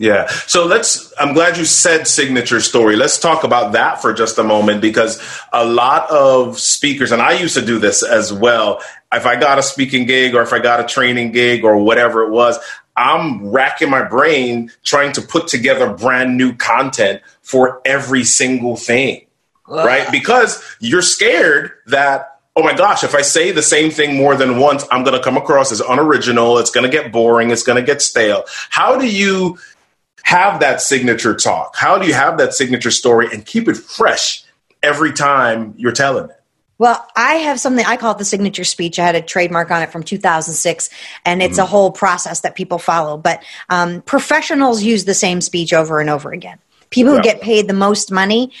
Yeah. 0.00 0.28
So 0.28 0.64
let's, 0.64 1.12
I'm 1.20 1.34
glad 1.34 1.58
you 1.58 1.66
said 1.66 2.08
signature 2.08 2.60
story. 2.60 2.96
Let's 2.96 3.18
talk 3.18 3.44
about 3.44 3.72
that 3.72 4.00
for 4.00 4.14
just 4.14 4.38
a 4.38 4.42
moment 4.42 4.80
because 4.80 5.20
a 5.52 5.62
lot 5.62 6.10
of 6.10 6.58
speakers, 6.58 7.12
and 7.12 7.20
I 7.20 7.32
used 7.32 7.54
to 7.56 7.60
do 7.60 7.78
this 7.78 8.02
as 8.02 8.32
well. 8.32 8.82
If 9.12 9.26
I 9.26 9.38
got 9.38 9.58
a 9.58 9.62
speaking 9.62 10.06
gig 10.06 10.34
or 10.34 10.40
if 10.40 10.54
I 10.54 10.58
got 10.58 10.80
a 10.80 10.84
training 10.84 11.32
gig 11.32 11.64
or 11.64 11.76
whatever 11.76 12.22
it 12.22 12.30
was, 12.30 12.58
I'm 12.96 13.50
racking 13.50 13.90
my 13.90 14.02
brain 14.02 14.72
trying 14.84 15.12
to 15.12 15.20
put 15.20 15.48
together 15.48 15.92
brand 15.92 16.38
new 16.38 16.54
content 16.54 17.20
for 17.42 17.82
every 17.84 18.24
single 18.24 18.76
thing. 18.76 19.26
Right. 19.68 20.10
Because 20.10 20.64
you're 20.80 21.02
scared 21.02 21.72
that 21.88 22.40
oh 22.56 22.62
my 22.62 22.74
gosh, 22.74 23.04
if 23.04 23.14
I 23.14 23.22
say 23.22 23.52
the 23.52 23.62
same 23.62 23.90
thing 23.90 24.16
more 24.16 24.36
than 24.36 24.58
once, 24.58 24.84
I'm 24.90 25.04
going 25.04 25.16
to 25.16 25.22
come 25.22 25.36
across 25.36 25.72
as 25.72 25.80
unoriginal. 25.80 26.58
It's 26.58 26.70
going 26.70 26.84
to 26.84 26.90
get 26.90 27.12
boring. 27.12 27.50
It's 27.50 27.62
going 27.62 27.76
to 27.76 27.82
get 27.82 28.02
stale. 28.02 28.44
How 28.68 28.98
do 28.98 29.06
you 29.06 29.58
have 30.24 30.60
that 30.60 30.80
signature 30.80 31.34
talk? 31.34 31.76
How 31.76 31.98
do 31.98 32.06
you 32.06 32.14
have 32.14 32.38
that 32.38 32.54
signature 32.54 32.90
story 32.90 33.28
and 33.32 33.44
keep 33.44 33.68
it 33.68 33.76
fresh 33.76 34.44
every 34.82 35.12
time 35.12 35.74
you're 35.76 35.92
telling 35.92 36.30
it? 36.30 36.36
Well, 36.78 37.06
I 37.14 37.34
have 37.34 37.60
something 37.60 37.84
I 37.84 37.98
call 37.98 38.12
it 38.12 38.18
the 38.18 38.24
signature 38.24 38.64
speech. 38.64 38.98
I 38.98 39.04
had 39.04 39.14
a 39.14 39.20
trademark 39.20 39.70
on 39.70 39.82
it 39.82 39.92
from 39.92 40.02
2006, 40.02 40.88
and 41.26 41.42
it's 41.42 41.58
a 41.58 41.66
whole 41.66 41.90
process 41.90 42.40
that 42.40 42.54
people 42.54 42.78
follow. 42.78 43.18
But 43.18 43.42
um, 43.68 44.00
professionals 44.00 44.82
use 44.82 45.04
the 45.04 45.12
same 45.12 45.42
speech 45.42 45.74
over 45.74 46.00
and 46.00 46.08
over 46.08 46.32
again. 46.32 46.58
People 46.88 47.12
Yeah. 47.12 47.18
who 47.18 47.22
get 47.22 47.40
paid 47.42 47.68
the 47.68 47.74
most 47.74 48.10
money 48.10 48.52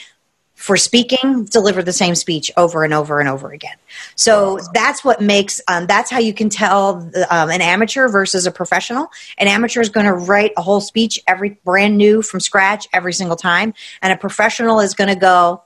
for 0.60 0.76
speaking 0.76 1.46
deliver 1.46 1.82
the 1.82 1.92
same 1.92 2.14
speech 2.14 2.52
over 2.54 2.84
and 2.84 2.92
over 2.92 3.18
and 3.18 3.30
over 3.30 3.50
again. 3.50 3.76
So 4.14 4.58
that's 4.74 5.02
what 5.02 5.22
makes 5.22 5.62
um, 5.68 5.86
that's 5.86 6.10
how 6.10 6.18
you 6.18 6.34
can 6.34 6.50
tell 6.50 7.10
um, 7.30 7.48
an 7.48 7.62
amateur 7.62 8.08
versus 8.08 8.44
a 8.44 8.50
professional. 8.50 9.10
An 9.38 9.48
amateur 9.48 9.80
is 9.80 9.88
going 9.88 10.04
to 10.04 10.12
write 10.12 10.52
a 10.58 10.62
whole 10.62 10.82
speech 10.82 11.18
every 11.26 11.58
brand 11.64 11.96
new 11.96 12.20
from 12.20 12.40
scratch 12.40 12.86
every 12.92 13.14
single 13.14 13.36
time, 13.36 13.72
and 14.02 14.12
a 14.12 14.18
professional 14.18 14.80
is 14.80 14.92
going 14.92 15.08
to 15.08 15.18
go, 15.18 15.62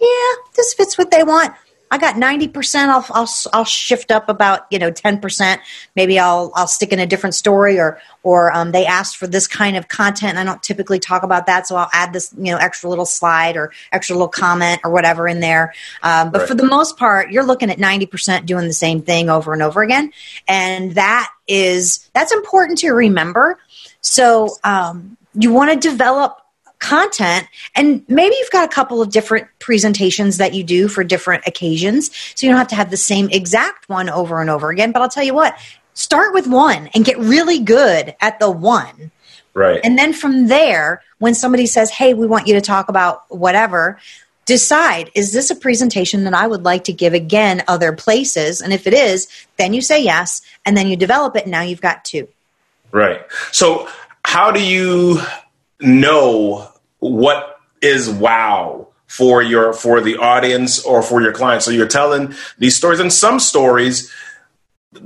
yeah, 0.00 0.32
this 0.56 0.74
fits 0.74 0.98
what 0.98 1.12
they 1.12 1.22
want. 1.22 1.54
I 1.92 1.98
got 1.98 2.16
ninety 2.16 2.48
percent. 2.48 2.90
I'll, 2.90 3.04
I'll 3.10 3.28
I'll 3.52 3.64
shift 3.66 4.10
up 4.10 4.30
about 4.30 4.66
you 4.70 4.78
know 4.78 4.90
ten 4.90 5.20
percent. 5.20 5.60
Maybe 5.94 6.18
I'll 6.18 6.50
I'll 6.54 6.66
stick 6.66 6.90
in 6.90 6.98
a 6.98 7.06
different 7.06 7.34
story, 7.34 7.78
or 7.78 8.00
or 8.22 8.50
um, 8.56 8.72
they 8.72 8.86
asked 8.86 9.18
for 9.18 9.26
this 9.26 9.46
kind 9.46 9.76
of 9.76 9.88
content. 9.88 10.30
And 10.30 10.38
I 10.38 10.44
don't 10.50 10.62
typically 10.62 10.98
talk 10.98 11.22
about 11.22 11.44
that, 11.46 11.66
so 11.66 11.76
I'll 11.76 11.90
add 11.92 12.14
this 12.14 12.32
you 12.38 12.50
know 12.50 12.56
extra 12.56 12.88
little 12.88 13.04
slide 13.04 13.58
or 13.58 13.72
extra 13.92 14.16
little 14.16 14.28
comment 14.28 14.80
or 14.84 14.90
whatever 14.90 15.28
in 15.28 15.40
there. 15.40 15.74
Um, 16.02 16.30
but 16.30 16.38
Right. 16.38 16.48
for 16.48 16.54
the 16.54 16.64
most 16.64 16.96
part, 16.96 17.30
you're 17.30 17.44
looking 17.44 17.70
at 17.70 17.78
ninety 17.78 18.06
percent 18.06 18.46
doing 18.46 18.66
the 18.66 18.72
same 18.72 19.02
thing 19.02 19.28
over 19.28 19.52
and 19.52 19.62
over 19.62 19.82
again, 19.82 20.12
and 20.48 20.94
that 20.94 21.28
is 21.46 22.08
that's 22.14 22.32
important 22.32 22.78
to 22.78 22.90
remember. 22.92 23.58
So 24.00 24.56
um, 24.64 25.18
you 25.34 25.52
want 25.52 25.70
to 25.72 25.88
develop 25.88 26.41
content 26.82 27.46
and 27.74 28.04
maybe 28.08 28.34
you've 28.38 28.50
got 28.50 28.64
a 28.64 28.72
couple 28.72 29.00
of 29.00 29.10
different 29.10 29.46
presentations 29.60 30.36
that 30.36 30.52
you 30.52 30.64
do 30.64 30.88
for 30.88 31.04
different 31.04 31.42
occasions 31.46 32.10
so 32.34 32.44
you 32.44 32.50
don't 32.50 32.58
have 32.58 32.68
to 32.68 32.74
have 32.74 32.90
the 32.90 32.96
same 32.96 33.30
exact 33.30 33.88
one 33.88 34.10
over 34.10 34.40
and 34.40 34.50
over 34.50 34.68
again 34.70 34.92
but 34.92 35.00
i'll 35.00 35.08
tell 35.08 35.22
you 35.22 35.32
what 35.32 35.56
start 35.94 36.34
with 36.34 36.46
one 36.46 36.90
and 36.94 37.04
get 37.04 37.16
really 37.18 37.58
good 37.58 38.14
at 38.20 38.38
the 38.40 38.50
one 38.50 39.10
Right. 39.54 39.80
and 39.84 39.96
then 39.98 40.12
from 40.12 40.48
there 40.48 41.02
when 41.18 41.34
somebody 41.34 41.66
says 41.66 41.90
hey 41.90 42.14
we 42.14 42.26
want 42.26 42.46
you 42.48 42.54
to 42.54 42.60
talk 42.60 42.88
about 42.88 43.24
whatever 43.28 43.98
decide 44.44 45.10
is 45.14 45.32
this 45.32 45.50
a 45.50 45.54
presentation 45.56 46.24
that 46.24 46.34
i 46.34 46.46
would 46.46 46.64
like 46.64 46.84
to 46.84 46.92
give 46.92 47.14
again 47.14 47.62
other 47.68 47.92
places 47.92 48.60
and 48.60 48.72
if 48.72 48.86
it 48.86 48.94
is 48.94 49.28
then 49.56 49.72
you 49.72 49.80
say 49.80 50.02
yes 50.02 50.42
and 50.66 50.76
then 50.76 50.88
you 50.88 50.96
develop 50.96 51.36
it 51.36 51.44
and 51.44 51.52
now 51.52 51.62
you've 51.62 51.80
got 51.80 52.04
two 52.04 52.26
Right. 52.92 53.22
So, 53.52 53.88
how 54.24 54.50
do 54.50 54.62
you 54.62 55.18
know 55.80 56.68
what 57.02 57.60
is 57.80 58.08
wow 58.08 58.88
for 59.06 59.42
your 59.42 59.72
for 59.72 60.00
the 60.00 60.16
audience 60.16 60.84
or 60.84 61.02
for 61.02 61.20
your 61.20 61.32
clients? 61.32 61.64
So 61.64 61.70
you're 61.70 61.88
telling 61.88 62.34
these 62.58 62.76
stories, 62.76 63.00
and 63.00 63.12
some 63.12 63.40
stories 63.40 64.12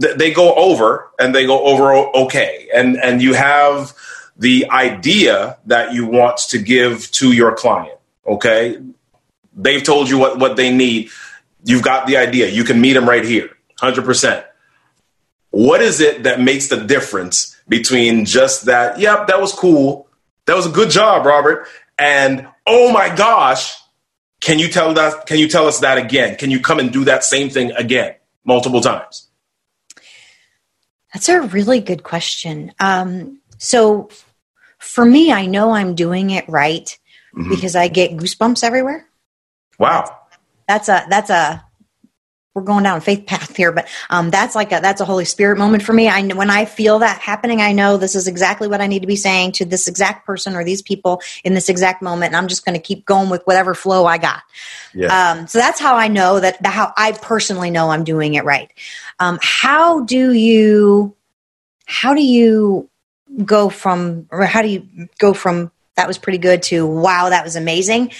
th- 0.00 0.16
they 0.16 0.30
go 0.32 0.54
over 0.54 1.10
and 1.18 1.34
they 1.34 1.46
go 1.46 1.64
over 1.64 1.92
okay, 1.94 2.68
and 2.74 2.96
and 2.96 3.22
you 3.22 3.32
have 3.34 3.92
the 4.36 4.70
idea 4.70 5.58
that 5.66 5.94
you 5.94 6.06
want 6.06 6.38
to 6.50 6.58
give 6.58 7.10
to 7.12 7.32
your 7.32 7.54
client. 7.54 7.98
Okay, 8.26 8.78
they've 9.56 9.82
told 9.82 10.08
you 10.08 10.18
what 10.18 10.38
what 10.38 10.56
they 10.56 10.70
need. 10.70 11.10
You've 11.64 11.82
got 11.82 12.06
the 12.06 12.18
idea. 12.18 12.48
You 12.48 12.62
can 12.62 12.80
meet 12.80 12.92
them 12.92 13.08
right 13.08 13.24
here, 13.24 13.50
hundred 13.80 14.04
percent 14.04 14.44
what 15.56 15.80
is 15.80 16.02
it 16.02 16.24
that 16.24 16.38
makes 16.38 16.68
the 16.68 16.76
difference 16.76 17.56
between 17.66 18.26
just 18.26 18.66
that 18.66 19.00
yep 19.00 19.26
that 19.26 19.40
was 19.40 19.54
cool 19.54 20.06
that 20.44 20.54
was 20.54 20.66
a 20.66 20.70
good 20.70 20.90
job 20.90 21.24
robert 21.24 21.66
and 21.98 22.46
oh 22.66 22.92
my 22.92 23.14
gosh 23.14 23.74
can 24.40 24.58
you 24.58 24.68
tell 24.68 24.94
that 24.94 25.26
can 25.26 25.38
you 25.38 25.48
tell 25.48 25.66
us 25.66 25.80
that 25.80 25.98
again 25.98 26.36
can 26.36 26.50
you 26.50 26.60
come 26.60 26.78
and 26.78 26.92
do 26.92 27.04
that 27.04 27.24
same 27.24 27.48
thing 27.50 27.70
again 27.72 28.14
multiple 28.44 28.80
times 28.80 29.28
That's 31.12 31.28
a 31.30 31.40
really 31.40 31.80
good 31.80 32.02
question. 32.02 32.72
Um, 32.78 33.40
so 33.56 34.10
for 34.78 35.02
me, 35.04 35.32
I 35.32 35.46
know 35.46 35.70
I'm 35.72 35.94
doing 35.94 36.30
it 36.30 36.46
right 36.48 36.88
Mm-hmm. 37.36 37.50
because 37.50 37.76
I 37.76 37.88
get 37.88 38.16
goosebumps 38.16 38.64
everywhere. 38.64 39.04
Wow. 39.78 40.08
That's 40.66 40.88
a 40.88 41.04
that's 41.10 41.28
a 41.28 41.65
we're 42.56 42.62
going 42.62 42.84
down 42.84 42.96
a 42.96 43.00
faith 43.02 43.26
path 43.26 43.54
here, 43.54 43.70
but 43.70 43.86
um, 44.08 44.30
that's 44.30 44.54
like 44.54 44.72
a 44.72 44.80
that's 44.80 45.02
a 45.02 45.04
Holy 45.04 45.26
Spirit 45.26 45.58
moment 45.58 45.82
for 45.82 45.92
me. 45.92 46.08
I 46.08 46.22
when 46.28 46.48
I 46.48 46.64
feel 46.64 47.00
that 47.00 47.20
happening, 47.20 47.60
I 47.60 47.72
know 47.72 47.98
this 47.98 48.14
is 48.14 48.26
exactly 48.26 48.66
what 48.66 48.80
I 48.80 48.86
need 48.86 49.00
to 49.00 49.06
be 49.06 49.14
saying 49.14 49.52
to 49.52 49.66
this 49.66 49.86
exact 49.86 50.24
person 50.24 50.56
or 50.56 50.64
these 50.64 50.80
people 50.80 51.20
in 51.44 51.52
this 51.52 51.68
exact 51.68 52.00
moment, 52.00 52.30
and 52.30 52.36
I'm 52.36 52.48
just 52.48 52.64
going 52.64 52.74
to 52.74 52.80
keep 52.80 53.04
going 53.04 53.28
with 53.28 53.42
whatever 53.44 53.74
flow 53.74 54.06
I 54.06 54.16
got. 54.16 54.42
Yeah. 54.94 55.08
Um, 55.08 55.46
so 55.46 55.58
that's 55.58 55.78
how 55.78 55.96
I 55.96 56.08
know 56.08 56.40
that 56.40 56.62
the, 56.62 56.70
how 56.70 56.94
I 56.96 57.12
personally 57.12 57.70
know 57.70 57.90
I'm 57.90 58.04
doing 58.04 58.34
it 58.34 58.44
right. 58.46 58.72
Um, 59.18 59.38
how 59.42 60.00
do 60.00 60.32
you 60.32 61.14
how 61.84 62.14
do 62.14 62.22
you 62.22 62.88
go 63.44 63.68
from 63.68 64.28
or 64.30 64.46
how 64.46 64.62
do 64.62 64.68
you 64.68 65.08
go 65.18 65.34
from 65.34 65.70
that 65.96 66.08
was 66.08 66.16
pretty 66.16 66.38
good 66.38 66.62
to 66.64 66.86
wow 66.86 67.28
that 67.28 67.44
was 67.44 67.54
amazing? 67.54 68.12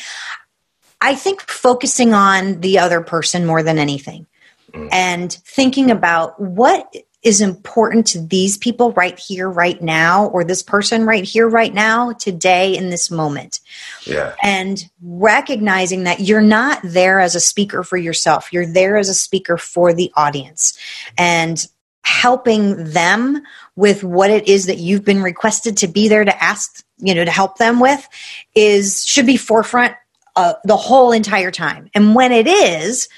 I 1.07 1.15
think 1.15 1.41
focusing 1.43 2.15
on 2.15 2.61
the 2.63 2.81
other 2.81 3.01
person 3.01 3.47
more 3.47 3.63
than 3.63 3.79
anything 3.79 4.27
mm. 4.73 4.89
and 4.91 5.33
thinking 5.33 5.93
about 5.93 6.41
what 6.41 6.93
is 7.23 7.41
important 7.41 8.09
to 8.09 8.21
these 8.21 8.59
people 8.59 8.91
right 8.91 9.17
here, 9.17 9.49
right 9.49 9.81
now, 9.81 10.27
or 10.27 10.43
this 10.43 10.65
person 10.65 11.07
right 11.07 11.23
here, 11.23 11.49
right 11.49 11.73
now, 11.73 12.11
today, 12.11 12.77
in 12.77 12.91
this 12.91 13.09
moment. 13.09 13.61
Yeah. 14.05 14.35
and 14.43 14.83
recognizing 15.01 16.05
that 16.05 16.19
you're 16.19 16.41
not 16.41 16.81
there 16.83 17.21
as 17.21 17.37
a 17.37 17.41
speaker 17.41 17.85
for 17.85 17.97
yourself. 17.97 18.53
You're 18.53 18.67
there 18.67 18.97
as 18.97 19.09
a 19.09 19.15
speaker 19.15 19.57
for 19.57 19.95
the 19.95 20.13
audience 20.17 20.77
and 21.17 21.65
helping 22.03 22.91
them 22.91 23.45
with 23.77 24.03
what 24.03 24.33
it 24.33 24.49
is 24.49 24.67
that 24.67 24.79
you've 24.79 25.05
been 25.05 25.23
requested 25.23 25.77
to 25.77 25.87
be 25.87 26.09
there 26.09 26.25
to 26.25 26.43
ask 26.43 26.85
you 26.99 27.15
know 27.15 27.25
to 27.25 27.31
help 27.31 27.59
them 27.59 27.79
with 27.81 28.09
is 28.55 29.05
should 29.05 29.27
be 29.27 29.37
forefront 29.37 29.95
uh, 30.37 30.55
the 30.65 30.77
whole 30.77 31.13
entire 31.13 31.51
time. 31.51 31.91
And 31.95 32.15
when 32.15 32.31
it 32.31 32.47
is 32.47 33.09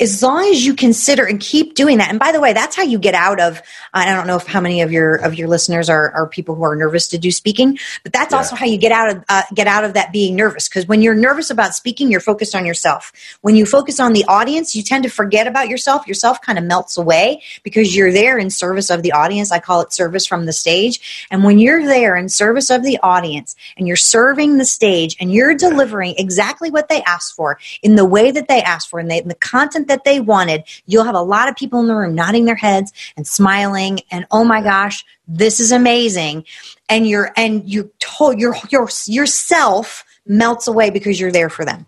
as 0.00 0.22
long 0.22 0.48
as 0.50 0.64
you 0.64 0.74
consider 0.74 1.24
and 1.24 1.40
keep 1.40 1.74
doing 1.74 1.98
that 1.98 2.10
and 2.10 2.18
by 2.18 2.30
the 2.32 2.40
way 2.40 2.52
that's 2.52 2.76
how 2.76 2.82
you 2.82 2.98
get 2.98 3.14
out 3.14 3.40
of 3.40 3.60
i 3.94 4.04
don't 4.14 4.26
know 4.26 4.36
if 4.36 4.46
how 4.46 4.60
many 4.60 4.80
of 4.82 4.92
your 4.92 5.16
of 5.16 5.34
your 5.34 5.48
listeners 5.48 5.90
are, 5.90 6.12
are 6.12 6.26
people 6.28 6.54
who 6.54 6.62
are 6.62 6.76
nervous 6.76 7.08
to 7.08 7.18
do 7.18 7.30
speaking 7.30 7.78
but 8.04 8.12
that's 8.12 8.32
Yeah. 8.32 8.38
also 8.38 8.56
how 8.56 8.66
you 8.66 8.78
get 8.78 8.92
out 8.92 9.10
of 9.10 9.24
uh, 9.28 9.42
get 9.54 9.66
out 9.66 9.84
of 9.84 9.94
that 9.94 10.12
being 10.12 10.36
nervous. 10.36 10.68
Because 10.68 10.86
when 10.86 11.02
you're 11.02 11.14
nervous 11.14 11.50
about 11.50 11.74
speaking 11.74 12.10
you're 12.10 12.20
focused 12.20 12.54
on 12.54 12.64
yourself. 12.66 13.12
When 13.40 13.56
you 13.56 13.66
focus 13.66 13.98
on 13.98 14.12
the 14.12 14.24
audience 14.26 14.76
you 14.76 14.82
tend 14.82 15.02
to 15.04 15.10
forget 15.10 15.46
about 15.46 15.68
yourself. 15.68 16.06
Yourself 16.06 16.40
kind 16.42 16.58
of 16.58 16.64
melts 16.64 16.96
away 16.96 17.42
because 17.62 17.96
you're 17.96 18.12
there 18.12 18.38
in 18.38 18.50
service 18.50 18.90
of 18.90 19.02
the 19.02 19.12
audience. 19.12 19.50
I 19.50 19.58
call 19.58 19.80
it 19.80 19.92
service 19.92 20.26
from 20.26 20.46
the 20.46 20.52
stage. 20.52 21.26
And 21.30 21.42
when 21.44 21.58
you're 21.58 21.84
there 21.84 22.16
in 22.16 22.28
service 22.28 22.70
of 22.70 22.82
the 22.84 22.98
audience 23.02 23.56
and 23.76 23.86
you're 23.88 23.96
serving 23.96 24.58
the 24.58 24.64
stage 24.64 25.16
and 25.20 25.32
you're 25.32 25.54
delivering 25.54 26.14
exactly 26.18 26.70
what 26.70 26.88
they 26.88 27.02
asked 27.02 27.34
for 27.34 27.58
in 27.82 27.96
the 27.96 28.04
way 28.04 28.30
that 28.30 28.46
they 28.48 28.62
asked 28.62 28.88
for 28.90 29.00
and 29.00 29.10
they, 29.10 29.20
the 29.20 29.34
content 29.34 29.87
that 29.88 30.04
they 30.04 30.20
wanted 30.20 30.62
you'll 30.86 31.04
have 31.04 31.14
a 31.14 31.20
lot 31.20 31.48
of 31.48 31.56
people 31.56 31.80
in 31.80 31.86
the 31.86 31.94
room 31.94 32.14
nodding 32.14 32.44
their 32.44 32.56
heads 32.56 32.92
and 33.16 33.26
smiling 33.26 34.00
and 34.10 34.26
oh 34.30 34.44
my 34.44 34.62
gosh 34.62 35.04
this 35.26 35.60
is 35.60 35.72
amazing 35.72 36.44
and 36.88 37.06
you're 37.06 37.32
and 37.36 37.68
you 37.68 37.90
told 37.98 38.38
your 38.38 38.54
your 38.70 38.88
yourself 39.06 40.04
melts 40.26 40.66
away 40.66 40.90
because 40.90 41.18
you're 41.18 41.32
there 41.32 41.50
for 41.50 41.64
them 41.64 41.86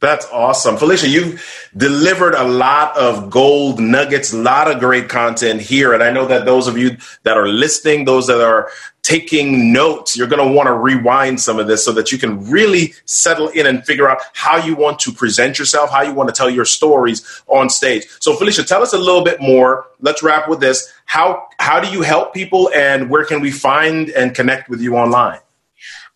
That's 0.00 0.26
awesome. 0.26 0.76
Felicia, 0.76 1.08
you've 1.08 1.70
delivered 1.74 2.34
a 2.34 2.44
lot 2.44 2.94
of 2.94 3.30
gold 3.30 3.80
nuggets, 3.80 4.34
a 4.34 4.36
lot 4.36 4.70
of 4.70 4.78
great 4.78 5.08
content 5.08 5.62
here. 5.62 5.94
And 5.94 6.02
I 6.02 6.10
know 6.10 6.26
that 6.26 6.44
those 6.44 6.66
of 6.66 6.76
you 6.76 6.98
that 7.22 7.38
are 7.38 7.48
listening, 7.48 8.04
those 8.04 8.26
that 8.26 8.38
are 8.38 8.68
taking 9.04 9.70
notes, 9.70 10.16
you're 10.16 10.26
going 10.26 10.44
to 10.44 10.52
want 10.52 10.66
to 10.66 10.72
rewind 10.72 11.38
some 11.38 11.60
of 11.60 11.68
this 11.68 11.84
so 11.84 11.92
that 11.92 12.10
you 12.10 12.18
can 12.18 12.50
really 12.50 12.94
settle 13.04 13.48
in 13.48 13.66
and 13.66 13.84
figure 13.84 14.08
out 14.08 14.18
how 14.32 14.56
you 14.56 14.74
want 14.74 14.98
to 14.98 15.12
present 15.12 15.58
yourself, 15.58 15.90
how 15.90 16.02
you 16.02 16.12
want 16.12 16.28
to 16.28 16.34
tell 16.34 16.48
your 16.48 16.64
stories 16.64 17.42
on 17.46 17.68
stage. 17.68 18.06
So, 18.18 18.34
Felicia, 18.34 18.64
tell 18.64 18.82
us 18.82 18.94
a 18.94 18.98
little 18.98 19.22
bit 19.22 19.40
more. 19.40 19.86
Let's 20.00 20.22
wrap 20.22 20.48
with 20.48 20.58
this. 20.58 20.90
How, 21.04 21.46
how 21.58 21.80
do 21.80 21.88
you 21.90 22.00
help 22.00 22.32
people 22.32 22.70
and 22.74 23.10
where 23.10 23.24
can 23.24 23.40
we 23.42 23.50
find 23.50 24.08
and 24.08 24.34
connect 24.34 24.70
with 24.70 24.80
you 24.80 24.96
online? 24.96 25.38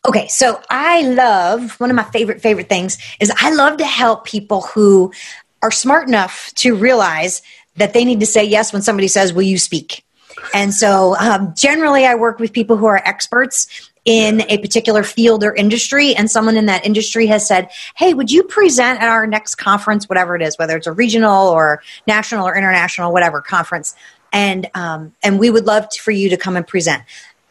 Okay, 0.07 0.27
so 0.29 0.61
I 0.71 1.03
love 1.03 1.79
one 1.79 1.91
of 1.91 1.97
my 1.97 2.05
favorite 2.05 2.41
favorite 2.41 2.71
things 2.71 2.97
is 3.21 3.31
I 3.39 3.53
love 3.53 3.77
to 3.79 3.85
help 3.85 4.25
people 4.25 4.63
who 4.63 5.13
are 5.61 5.73
smart 5.73 6.09
enough 6.09 6.53
to 6.55 6.75
realize 6.75 7.43
that 7.77 7.93
they 7.93 8.05
need 8.05 8.21
to 8.21 8.27
say 8.27 8.45
yes 8.45 8.73
when 8.73 8.81
somebody 8.81 9.09
says, 9.09 9.33
"Will 9.33 9.43
you 9.43 9.59
speak?" 9.59 10.05
And 10.55 10.73
so, 10.73 11.17
um, 11.19 11.53
generally, 11.57 12.07
I 12.07 12.15
work 12.15 12.39
with 12.39 12.53
people 12.53 12.77
who 12.77 12.87
are 12.87 12.97
experts 13.05 13.91
in 14.05 14.41
a 14.49 14.59
particular 14.59 15.03
field 15.03 15.45
or 15.45 15.55
industry, 15.55 16.15
and 16.15 16.31
someone 16.31 16.57
in 16.57 16.67
that 16.67 16.87
industry 16.87 17.27
has 17.27 17.47
said, 17.47 17.69
"Hey, 17.95 18.15
would 18.15 18.31
you 18.31 18.43
present 18.43 19.01
at 19.03 19.09
our 19.09 19.27
next 19.27 19.57
conference, 19.57 20.09
whatever 20.09 20.35
it 20.37 20.43
is, 20.43 20.57
whether 20.59 20.77
it's 20.77 20.87
a 20.87 20.93
regional 20.93 21.49
or 21.49 21.83
national 22.07 22.47
or 22.47 22.57
international, 22.57 23.13
whatever 23.13 23.41
conference?" 23.43 23.95
And 24.33 24.71
um, 24.75 25.13
and 25.23 25.39
we 25.39 25.51
would 25.51 25.67
love 25.67 25.89
to, 25.91 26.01
for 26.01 26.11
you 26.11 26.31
to 26.31 26.37
come 26.37 26.57
and 26.57 26.67
present 26.67 27.03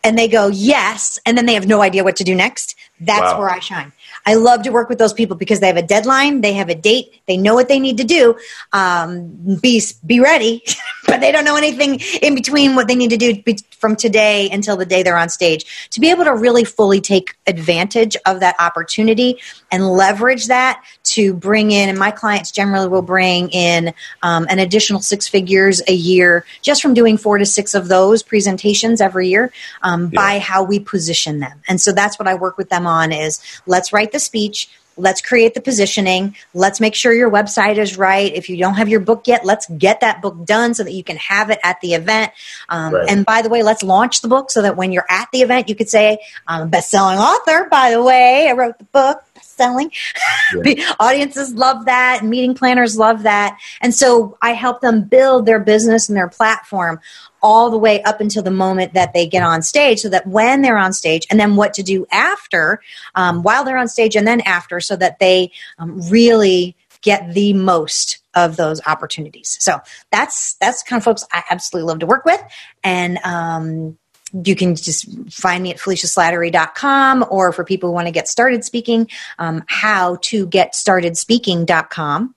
and 0.03 0.17
they 0.17 0.27
go 0.27 0.47
yes 0.47 1.19
and 1.25 1.37
then 1.37 1.45
they 1.47 1.55
have 1.55 1.67
no 1.67 1.81
idea 1.81 2.03
what 2.03 2.15
to 2.15 2.23
do 2.23 2.35
next 2.35 2.75
that's 3.01 3.33
Wow. 3.33 3.39
where 3.39 3.49
i 3.49 3.59
shine 3.59 3.91
i 4.27 4.35
love 4.35 4.61
to 4.61 4.69
work 4.69 4.89
with 4.89 4.99
those 4.99 5.13
people 5.13 5.35
because 5.35 5.59
they 5.59 5.67
have 5.67 5.77
a 5.77 5.81
deadline 5.81 6.41
they 6.41 6.53
have 6.53 6.69
a 6.69 6.75
date 6.75 7.21
they 7.25 7.37
know 7.37 7.55
what 7.55 7.67
they 7.67 7.79
need 7.79 7.97
to 7.97 8.03
do 8.03 8.35
um, 8.73 9.57
be 9.61 9.81
be 10.05 10.19
ready 10.19 10.63
but 11.07 11.21
they 11.21 11.31
don't 11.31 11.45
know 11.45 11.55
anything 11.55 11.99
in 12.21 12.35
between 12.35 12.75
what 12.75 12.87
they 12.87 12.95
need 12.95 13.09
to 13.09 13.17
do 13.17 13.41
from 13.71 13.95
today 13.95 14.49
until 14.49 14.75
the 14.75 14.85
day 14.85 15.03
they're 15.03 15.17
on 15.17 15.29
stage. 15.29 15.89
To 15.91 15.99
be 15.99 16.09
able 16.09 16.25
to 16.25 16.35
really 16.35 16.63
fully 16.63 16.99
take 16.99 17.35
advantage 17.47 18.17
of 18.25 18.39
that 18.41 18.55
opportunity 18.59 19.39
and 19.71 19.89
leverage 19.89 20.47
that 20.47 20.83
to 21.11 21.33
bring 21.33 21.71
in 21.71 21.89
and 21.89 21.97
my 21.97 22.11
clients 22.11 22.51
generally 22.51 22.87
will 22.87 23.01
bring 23.01 23.49
in 23.49 23.93
um, 24.23 24.45
an 24.49 24.59
additional 24.59 25.01
six 25.01 25.27
figures 25.27 25.81
a 25.87 25.93
year 25.93 26.45
just 26.61 26.81
from 26.81 26.93
doing 26.93 27.17
four 27.17 27.37
to 27.37 27.45
six 27.45 27.73
of 27.73 27.87
those 27.87 28.23
presentations 28.23 29.01
every 29.01 29.29
year 29.29 29.51
um, 29.81 30.07
by 30.09 30.39
how 30.39 30.63
we 30.63 30.79
position 30.79 31.39
them. 31.39 31.61
And 31.67 31.79
so 31.79 31.91
that's 31.91 32.17
what 32.19 32.27
i 32.27 32.35
work 32.35 32.57
with 32.57 32.69
them 32.69 32.85
on 32.87 33.11
is 33.11 33.41
let's 33.65 33.91
write 33.93 34.11
the 34.11 34.19
speech 34.19 34.69
let's 34.99 35.21
create 35.21 35.53
the 35.53 35.61
positioning 35.61 36.35
let's 36.55 36.79
make 36.79 36.95
sure 36.95 37.13
your 37.13 37.29
website 37.29 37.77
is 37.77 37.99
right. 37.99 38.33
If 38.33 38.49
you 38.49 38.57
don't 38.57 38.73
have 38.73 38.89
your 38.89 38.99
book 38.99 39.27
yet 39.27 39.45
let's 39.45 39.67
get 39.67 39.99
that 39.99 40.21
book 40.23 40.43
done 40.45 40.73
so 40.73 40.83
that 40.83 40.91
you 40.91 41.03
can 41.03 41.17
have 41.17 41.51
it 41.51 41.59
at 41.63 41.79
the 41.81 41.93
event. 41.93 42.31
Um, 42.67 42.93
Right. 42.95 43.09
and 43.09 43.23
by 43.25 43.43
the 43.43 43.49
way 43.49 43.61
let's 43.61 43.83
launch 43.83 44.21
the 44.21 44.27
book 44.27 44.49
so 44.49 44.63
that 44.63 44.75
when 44.75 44.91
you're 44.91 45.05
at 45.07 45.27
the 45.31 45.41
event 45.41 45.69
you 45.69 45.75
could 45.75 45.89
say 45.89 46.17
i'm 46.47 46.63
a 46.63 46.65
best-selling 46.65 47.19
author 47.19 47.67
by 47.69 47.91
the 47.91 48.01
way. 48.01 48.47
I 48.49 48.53
wrote 48.53 48.79
the 48.79 48.85
book 48.85 49.21
best-selling 49.37 49.91
The 50.63 50.83
audiences 50.99 51.53
love 51.53 51.85
that. 51.85 52.19
And 52.21 52.29
meeting 52.29 52.55
planners 52.55 52.97
love 52.97 53.23
that. 53.23 53.59
And 53.81 53.93
so 53.93 54.37
i 54.41 54.51
help 54.51 54.81
them 54.81 55.03
build 55.03 55.45
their 55.45 55.59
business 55.59 56.09
and 56.09 56.17
their 56.17 56.29
platform 56.29 56.99
all 57.41 57.69
the 57.69 57.77
way 57.77 58.01
up 58.03 58.19
until 58.19 58.43
the 58.43 58.51
moment 58.51 58.93
that 58.93 59.13
they 59.13 59.27
get 59.27 59.43
on 59.43 59.61
stage 59.61 59.99
so 59.99 60.09
that 60.09 60.25
when 60.25 60.61
they're 60.61 60.77
on 60.77 60.91
stage 60.91 61.27
and 61.29 61.39
then 61.39 61.55
what 61.55 61.73
to 61.75 61.83
do 61.83 62.05
after 62.11 62.81
um, 63.15 63.43
while 63.43 63.63
they're 63.63 63.77
on 63.77 63.87
stage 63.87 64.15
and 64.15 64.27
then 64.27 64.41
after 64.41 64.79
so 64.79 64.95
that 64.95 65.19
they 65.19 65.51
um, 65.77 66.01
really 66.09 66.75
get 67.01 67.33
the 67.33 67.53
most 67.53 68.19
of 68.33 68.57
those 68.57 68.81
opportunities. 68.85 69.57
So 69.61 69.79
that's 70.11 70.55
that's 70.55 70.83
the 70.83 70.89
kind 70.89 70.99
of 70.99 71.03
folks 71.03 71.25
i 71.31 71.43
absolutely 71.49 71.87
love 71.87 71.99
to 71.99 72.05
work 72.05 72.25
with. 72.25 72.41
And 72.83 73.17
um, 73.23 73.97
you 74.43 74.55
can 74.55 74.75
just 74.75 75.07
find 75.31 75.63
me 75.63 75.71
at 75.71 75.77
feliciaslattery.com 75.77 77.25
or 77.29 77.51
for 77.51 77.63
people 77.63 77.89
who 77.89 77.93
want 77.93 78.07
to 78.07 78.11
get 78.11 78.27
started 78.27 78.63
speaking 78.63 79.07
um, 79.39 79.63
how 79.67 80.17
to 80.21 80.47
get 80.47 80.75
started 80.75 81.17
speaking.com 81.17 82.33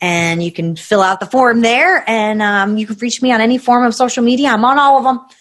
and 0.00 0.42
you 0.42 0.50
can 0.50 0.74
fill 0.74 1.00
out 1.00 1.20
the 1.20 1.26
form 1.26 1.60
there 1.60 2.02
and 2.08 2.42
um, 2.42 2.76
you 2.76 2.86
can 2.86 2.96
reach 2.98 3.22
me 3.22 3.30
on 3.32 3.40
any 3.40 3.58
form 3.58 3.84
of 3.84 3.94
social 3.94 4.22
media 4.24 4.48
i'm 4.48 4.64
on 4.64 4.78
all 4.78 4.98
of 4.98 5.04
them 5.04 5.20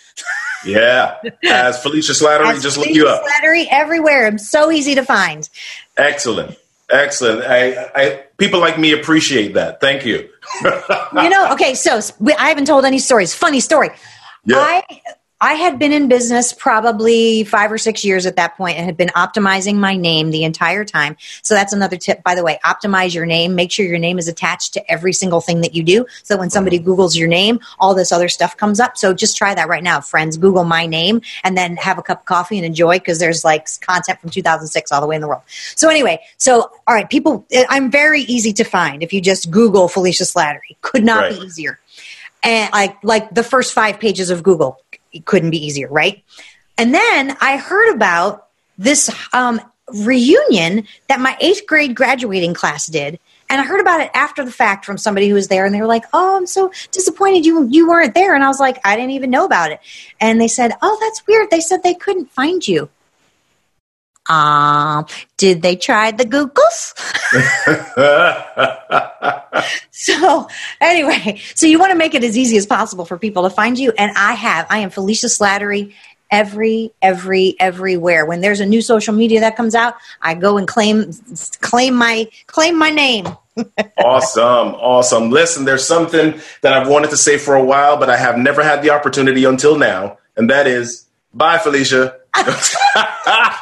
Yeah. 0.63 1.17
As 1.43 1.81
Felicia 1.81 2.11
Slattery, 2.11 2.53
As 2.53 2.61
just 2.61 2.77
look 2.77 2.85
you 2.89 3.07
up. 3.07 3.23
Slattery 3.25 3.65
everywhere 3.71 4.27
i'm 4.27 4.37
so 4.37 4.71
easy 4.71 4.93
to 4.95 5.03
find 5.03 5.49
Excellent. 5.97 6.55
Excellent. 6.89 7.43
I, 7.45 7.89
I 7.95 8.23
people 8.37 8.59
like 8.59 8.77
me 8.77 8.91
appreciate 8.91 9.53
that. 9.53 9.79
Thank 9.79 10.05
you. 10.05 10.29
you 10.63 11.29
know 11.29 11.51
okay 11.53 11.73
so 11.73 11.99
i 12.37 12.49
haven't 12.49 12.65
told 12.65 12.85
any 12.85 12.99
stories 12.99 13.33
funny 13.33 13.59
story 13.59 13.89
Yeah. 14.45 14.57
i 14.59 14.83
i 15.41 15.53
had 15.55 15.79
been 15.79 15.91
in 15.91 16.07
business 16.07 16.53
probably 16.53 17.43
five 17.43 17.71
or 17.71 17.77
six 17.77 18.05
years 18.05 18.25
at 18.25 18.35
that 18.35 18.55
point 18.55 18.77
and 18.77 18.85
had 18.85 18.95
been 18.95 19.09
optimizing 19.09 19.75
my 19.75 19.95
name 19.95 20.29
the 20.31 20.43
entire 20.43 20.85
time. 20.85 21.17
So 21.41 21.55
that's 21.55 21.73
another 21.73 21.97
tip 21.97 22.23
by 22.23 22.35
the 22.35 22.43
way 22.43 22.59
optimize 22.63 23.13
your 23.13 23.25
name. 23.25 23.55
Make 23.55 23.71
sure 23.71 23.85
your 23.85 23.97
name 23.97 24.19
is 24.19 24.27
attached 24.27 24.73
to 24.75 24.91
every 24.91 25.13
single 25.13 25.41
thing 25.41 25.61
that 25.61 25.73
you 25.73 25.83
do. 25.83 26.05
So 26.23 26.37
when 26.37 26.49
somebody 26.51 26.79
googles 26.79 27.17
your 27.17 27.27
name 27.27 27.59
all 27.79 27.95
this 27.95 28.11
other 28.11 28.29
stuff 28.29 28.55
comes 28.55 28.79
up. 28.79 28.97
So 28.97 29.13
just 29.13 29.35
try 29.35 29.55
that 29.55 29.67
right 29.67 29.83
now 29.83 29.99
friends. 30.01 30.37
Google 30.37 30.63
my 30.63 30.85
name 30.85 31.21
and 31.43 31.57
then 31.57 31.75
have 31.77 31.97
a 31.97 32.03
cup 32.03 32.19
of 32.19 32.25
coffee 32.25 32.57
and 32.57 32.65
enjoy 32.65 32.99
because 32.99 33.19
there's 33.19 33.43
like 33.43 33.67
content 33.81 34.19
from 34.21 34.29
2006 34.29 34.91
all 34.91 35.01
the 35.01 35.07
way 35.07 35.15
in 35.15 35.21
the 35.21 35.27
world. 35.27 35.41
So 35.75 35.89
anyway 35.89 36.19
so 36.37 36.71
all 36.87 36.93
right 36.95 37.09
people 37.09 37.45
eh, 37.51 37.65
i'm 37.69 37.89
very 37.89 38.21
easy 38.21 38.53
to 38.53 38.63
find 38.63 39.01
if 39.01 39.11
you 39.11 39.21
just 39.21 39.49
google 39.49 39.87
felicia 39.87 40.23
slattery. 40.23 40.77
Could 40.81 41.03
not 41.03 41.21
Right. 41.23 41.39
be 41.39 41.45
easier. 41.45 41.79
And 42.43 42.71
like 42.73 42.95
like 43.03 43.29
the 43.33 43.43
first 43.43 43.73
five 43.73 43.99
pages 43.99 44.29
of 44.29 44.43
google 44.43 44.79
it 45.11 45.25
couldn't 45.25 45.51
be 45.51 45.65
easier 45.65 45.87
right 45.89 46.23
And 46.77 46.93
then 46.93 47.37
I 47.41 47.57
heard 47.57 47.93
about 47.93 48.47
this 48.77 49.11
um, 49.33 49.61
reunion 49.93 50.87
that 51.07 51.19
my 51.19 51.37
eighth 51.39 51.65
grade 51.67 51.95
graduating 51.95 52.53
class 52.53 52.87
did. 52.87 53.19
And 53.49 53.59
I 53.59 53.65
heard 53.65 53.81
about 53.81 53.99
it 53.99 54.09
after 54.13 54.45
the 54.45 54.51
fact 54.51 54.85
from 54.85 54.97
somebody 54.97 55.27
who 55.27 55.35
was 55.35 55.49
there, 55.49 55.65
and 55.65 55.75
they 55.75 55.81
were 55.81 55.87
like, 55.87 56.05
"Oh, 56.13 56.37
I'm 56.37 56.47
so 56.47 56.71
disappointed 56.91 57.45
you 57.45 57.67
you 57.69 57.87
weren't 57.89 58.15
there." 58.15 58.33
And 58.33 58.45
I 58.45 58.47
was 58.47 58.61
like, 58.61 58.79
"I 58.85 58.95
didn't 58.95 59.11
even 59.11 59.29
know 59.29 59.43
about 59.43 59.71
it." 59.71 59.81
And 60.21 60.39
they 60.39 60.47
said, 60.47 60.71
"Oh, 60.81 60.97
that's 61.01 61.27
weird." 61.27 61.51
They 61.51 61.59
said 61.59 61.83
they 61.83 61.93
couldn't 61.93 62.31
find 62.31 62.65
you. 62.65 62.89
Um, 64.29 65.05
did 65.35 65.61
they 65.61 65.75
try 65.75 66.11
the 66.11 66.23
Googles? 66.23 66.93
so 70.21 70.47
anyway, 70.79 71.41
so 71.55 71.65
you 71.65 71.79
want 71.79 71.91
to 71.91 71.97
make 71.97 72.13
it 72.13 72.23
as 72.23 72.37
easy 72.37 72.57
as 72.57 72.65
possible 72.65 73.05
for 73.05 73.17
people 73.17 73.43
to 73.43 73.49
find 73.49 73.77
you, 73.77 73.91
and 73.97 74.11
I 74.15 74.33
have. 74.33 74.67
I 74.69 74.79
am 74.79 74.89
Felicia 74.89 75.27
Slattery 75.27 75.93
every 76.29 76.91
every 77.01 77.55
everywhere. 77.59 78.25
When 78.25 78.41
there's 78.41 78.59
a 78.59 78.65
new 78.65 78.81
social 78.81 79.13
media 79.13 79.41
that 79.41 79.57
comes 79.57 79.75
out 79.75 79.95
i 80.21 80.33
go 80.33 80.57
and 80.57 80.67
claim 80.67 81.11
claim 81.59 81.93
my 81.95 82.27
claim 82.47 82.77
my 82.77 82.89
name. 82.89 83.27
Awesome 83.97 84.75
awesome. 84.75 85.29
Listen 85.29 85.65
there's 85.65 85.85
something 85.85 86.39
that 86.61 86.73
i've 86.73 86.87
wanted 86.87 87.09
to 87.09 87.17
say 87.17 87.37
for 87.37 87.53
a 87.53 87.63
while 87.63 87.97
but 87.97 88.09
i 88.09 88.15
have 88.15 88.37
never 88.37 88.63
had 88.63 88.81
the 88.81 88.89
opportunity 88.89 89.43
until 89.43 89.77
now 89.77 90.17
and 90.37 90.49
that 90.49 90.67
is 90.67 91.05
bye 91.33 91.57
felicia. 91.57 92.15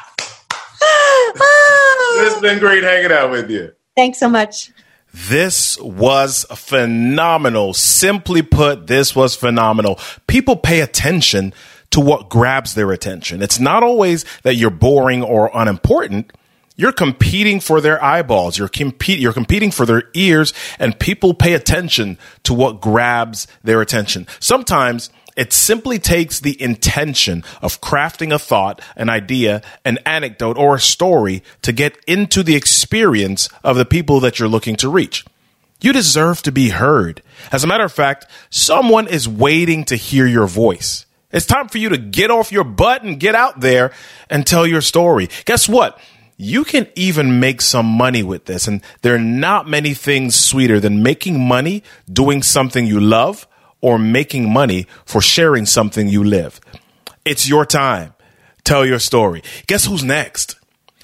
It's 2.21 2.41
been 2.41 2.59
great 2.59 2.83
hanging 2.83 3.11
out 3.13 3.31
with 3.31 3.49
you. 3.49 3.71
Thanks 3.95 4.19
so 4.19 4.27
much 4.29 4.71
this 5.13 5.77
was 5.79 6.45
phenomenal. 6.55 7.73
Simply 7.73 8.41
put, 8.41 8.87
this 8.87 9.15
was 9.15 9.35
phenomenal. 9.35 9.99
People 10.27 10.55
pay 10.55 10.81
attention 10.81 11.53
to 11.91 11.99
what 11.99 12.29
grabs 12.29 12.75
their 12.75 12.91
attention. 12.91 13.41
It's 13.41 13.59
not 13.59 13.83
always 13.83 14.25
that 14.43 14.55
you're 14.55 14.69
boring 14.69 15.23
or 15.23 15.49
unimportant. 15.53 16.31
You're 16.75 16.91
competing 16.93 17.59
for 17.59 17.81
their 17.81 18.01
eyeballs. 18.01 18.57
You're 18.57 18.69
compete, 18.69 19.19
you're 19.19 19.33
competing 19.33 19.71
for 19.71 19.85
their 19.85 20.03
ears 20.13 20.53
and 20.77 20.97
people 20.97 21.33
pay 21.33 21.53
attention 21.53 22.17
to 22.43 22.53
what 22.53 22.79
grabs 22.79 23.47
their 23.63 23.81
attention. 23.81 24.27
Sometimes 24.39 25.09
it 25.39 25.53
simply 25.53 25.99
takes 25.99 26.41
the 26.41 26.61
intention 26.61 27.45
of 27.61 27.79
crafting 27.79 28.35
a 28.35 28.37
thought, 28.37 28.81
an 28.97 29.09
idea, 29.09 29.61
an 29.85 29.97
anecdote, 30.05 30.57
or 30.57 30.75
a 30.75 30.81
story 30.81 31.43
to 31.61 31.71
get 31.71 31.97
into 32.05 32.43
the 32.43 32.57
experience 32.57 33.47
of 33.63 33.77
the 33.77 33.85
people 33.85 34.19
that 34.19 34.37
you're 34.37 34.49
looking 34.49 34.75
to 34.75 34.89
reach. 34.89 35.23
You 35.79 35.93
deserve 35.93 36.41
to 36.41 36.51
be 36.51 36.71
heard. 36.71 37.23
As 37.53 37.63
a 37.63 37.67
matter 37.67 37.85
of 37.85 37.93
fact, 37.93 38.25
someone 38.49 39.07
is 39.07 39.29
waiting 39.29 39.85
to 39.85 39.95
hear 39.95 40.27
your 40.27 40.45
voice. 40.45 41.05
It's 41.31 41.45
time 41.45 41.69
for 41.69 41.77
you 41.77 41.87
to 41.87 41.97
get 41.97 42.31
off 42.31 42.51
your 42.51 42.65
butt 42.65 43.03
and 43.03 43.17
get 43.17 43.33
out 43.33 43.61
there 43.61 43.93
and 44.29 44.45
tell 44.45 44.67
your 44.67 44.81
story. 44.81 45.29
Guess 45.45 45.69
what? 45.69 45.97
You 46.35 46.65
can 46.65 46.85
even 46.95 47.39
make 47.39 47.61
some 47.61 47.85
money 47.85 48.23
with 48.23 48.43
this. 48.43 48.67
And 48.67 48.81
there 49.03 49.15
are 49.15 49.19
not 49.19 49.69
many 49.69 49.93
things 49.93 50.35
sweeter 50.35 50.81
than 50.81 51.01
making 51.01 51.39
money 51.39 51.81
doing 52.11 52.43
something 52.43 52.85
you 52.85 52.99
love 52.99 53.47
or 53.81 53.97
making 53.97 54.51
money 54.51 54.87
for 55.05 55.21
sharing 55.21 55.65
something 55.65 56.07
you 56.07 56.23
live. 56.23 56.59
It's 57.25 57.47
your 57.47 57.65
time. 57.65 58.13
Tell 58.63 58.85
your 58.85 58.99
story. 58.99 59.41
Guess 59.67 59.85
who's 59.85 60.03
next? 60.03 60.55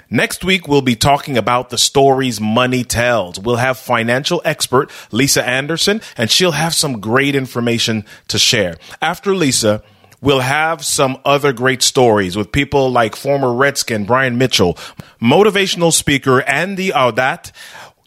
Next 0.09 0.43
week, 0.43 0.67
we'll 0.67 0.81
be 0.81 0.95
talking 0.95 1.37
about 1.37 1.69
the 1.69 1.77
stories 1.77 2.39
money 2.39 2.83
tells. 2.83 3.39
We'll 3.39 3.55
have 3.55 3.77
financial 3.77 4.41
expert 4.45 4.91
Lisa 5.11 5.45
Anderson, 5.45 5.99
and 6.15 6.29
she'll 6.29 6.51
have 6.51 6.75
some 6.75 6.99
great 6.99 7.35
information 7.35 8.05
to 8.27 8.37
share. 8.37 8.75
After 9.01 9.35
Lisa, 9.35 9.83
We'll 10.21 10.39
have 10.39 10.83
some 10.83 11.19
other 11.23 11.53
great 11.53 11.83
stories 11.83 12.35
with 12.35 12.51
people 12.51 12.89
like 12.89 13.15
former 13.15 13.53
Redskin 13.53 14.05
Brian 14.05 14.39
Mitchell, 14.39 14.73
motivational 15.21 15.93
speaker 15.93 16.41
Andy 16.41 16.89
Audat, 16.89 17.51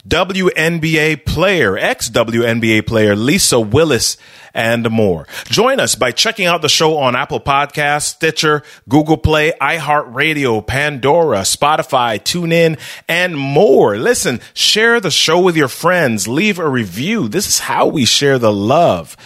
WNBA 0.09 1.25
player, 1.25 1.77
ex 1.77 2.11
WNBA 2.11 2.87
player 2.87 3.15
Lisa 3.15 3.61
Willis, 3.61 4.17
and 4.55 4.89
more. 4.91 5.27
Join 5.45 5.79
us 5.79 5.95
by 5.95 6.11
checking 6.11 6.47
out 6.47 6.63
the 6.63 6.69
show 6.69 6.97
on 6.97 7.15
Apple 7.15 7.41
Podcasts, 7.41 8.15
Stitcher, 8.15 8.63
Google 8.89 9.19
Play, 9.19 9.53
iHeartRadio, 9.61 10.67
Pandora, 10.67 11.41
Spotify, 11.41 12.19
TuneIn, 12.19 12.79
and 13.09 13.39
more. 13.39 13.97
Listen, 13.99 14.41
share 14.55 15.01
the 15.01 15.11
show 15.11 15.41
with 15.41 15.57
your 15.57 15.69
friends, 15.69 16.27
leave 16.27 16.59
a 16.59 16.69
review. 16.69 17.29
This 17.29 17.47
is 17.47 17.59
how 17.61 17.87
we 17.87 18.05
share 18.05 18.39
the 18.39 18.53
love. 18.53 19.17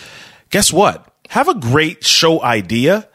Guess 0.51 0.73
what? 0.73 1.09
have 1.33 1.49
a 1.49 1.55
great 1.55 2.05
show 2.05 2.43
idea? 2.43 3.09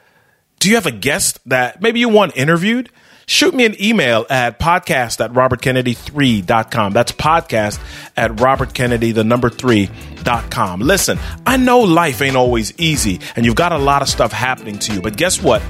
Do 0.59 0.69
you 0.69 0.75
have 0.75 0.87
a 0.87 0.91
guest 0.91 1.39
that 1.45 1.83
maybe 1.83 1.99
you 1.99 2.09
want 2.09 2.35
interviewed? 2.35 2.89
Shoot 3.29 3.53
me 3.53 3.65
an 3.65 3.75
email 3.83 4.25
at 4.29 4.57
podcast 4.57 5.19
at 5.23 5.33
robertkennedy3.com. 5.33 6.93
That's 6.93 7.11
podcast 7.11 7.77
at 8.15 8.31
robertkennedy, 8.31 9.13
the 9.13 9.25
number 9.25 9.49
three 9.49 9.89
dot 10.23 10.49
com. 10.49 10.79
Listen, 10.79 11.19
I 11.45 11.57
know 11.57 11.81
life 11.81 12.21
ain't 12.21 12.37
always 12.37 12.71
easy 12.79 13.19
and 13.35 13.45
you've 13.45 13.55
got 13.55 13.73
a 13.73 13.77
lot 13.77 14.01
of 14.01 14.07
stuff 14.07 14.31
happening 14.31 14.79
to 14.79 14.93
you, 14.93 15.01
but 15.01 15.17
guess 15.17 15.41
what? 15.41 15.61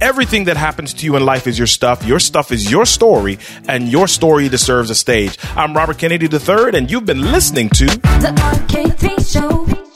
Everything 0.00 0.44
that 0.44 0.56
happens 0.56 0.94
to 0.94 1.04
you 1.04 1.14
in 1.16 1.24
life 1.26 1.46
is 1.46 1.58
your 1.58 1.66
stuff. 1.66 2.02
Your 2.04 2.18
stuff 2.18 2.50
is 2.50 2.68
your 2.70 2.86
story, 2.86 3.38
and 3.68 3.88
your 3.88 4.08
story 4.08 4.48
deserves 4.48 4.90
a 4.90 4.96
stage. 4.96 5.38
I'm 5.54 5.76
Robert 5.76 5.98
Kennedy 5.98 6.26
III, 6.26 6.76
and 6.76 6.90
you've 6.90 7.06
been 7.06 7.20
listening 7.30 7.68
to 7.68 7.84
The 7.86 8.32
RK3 8.68 9.32
Show. 9.32 9.91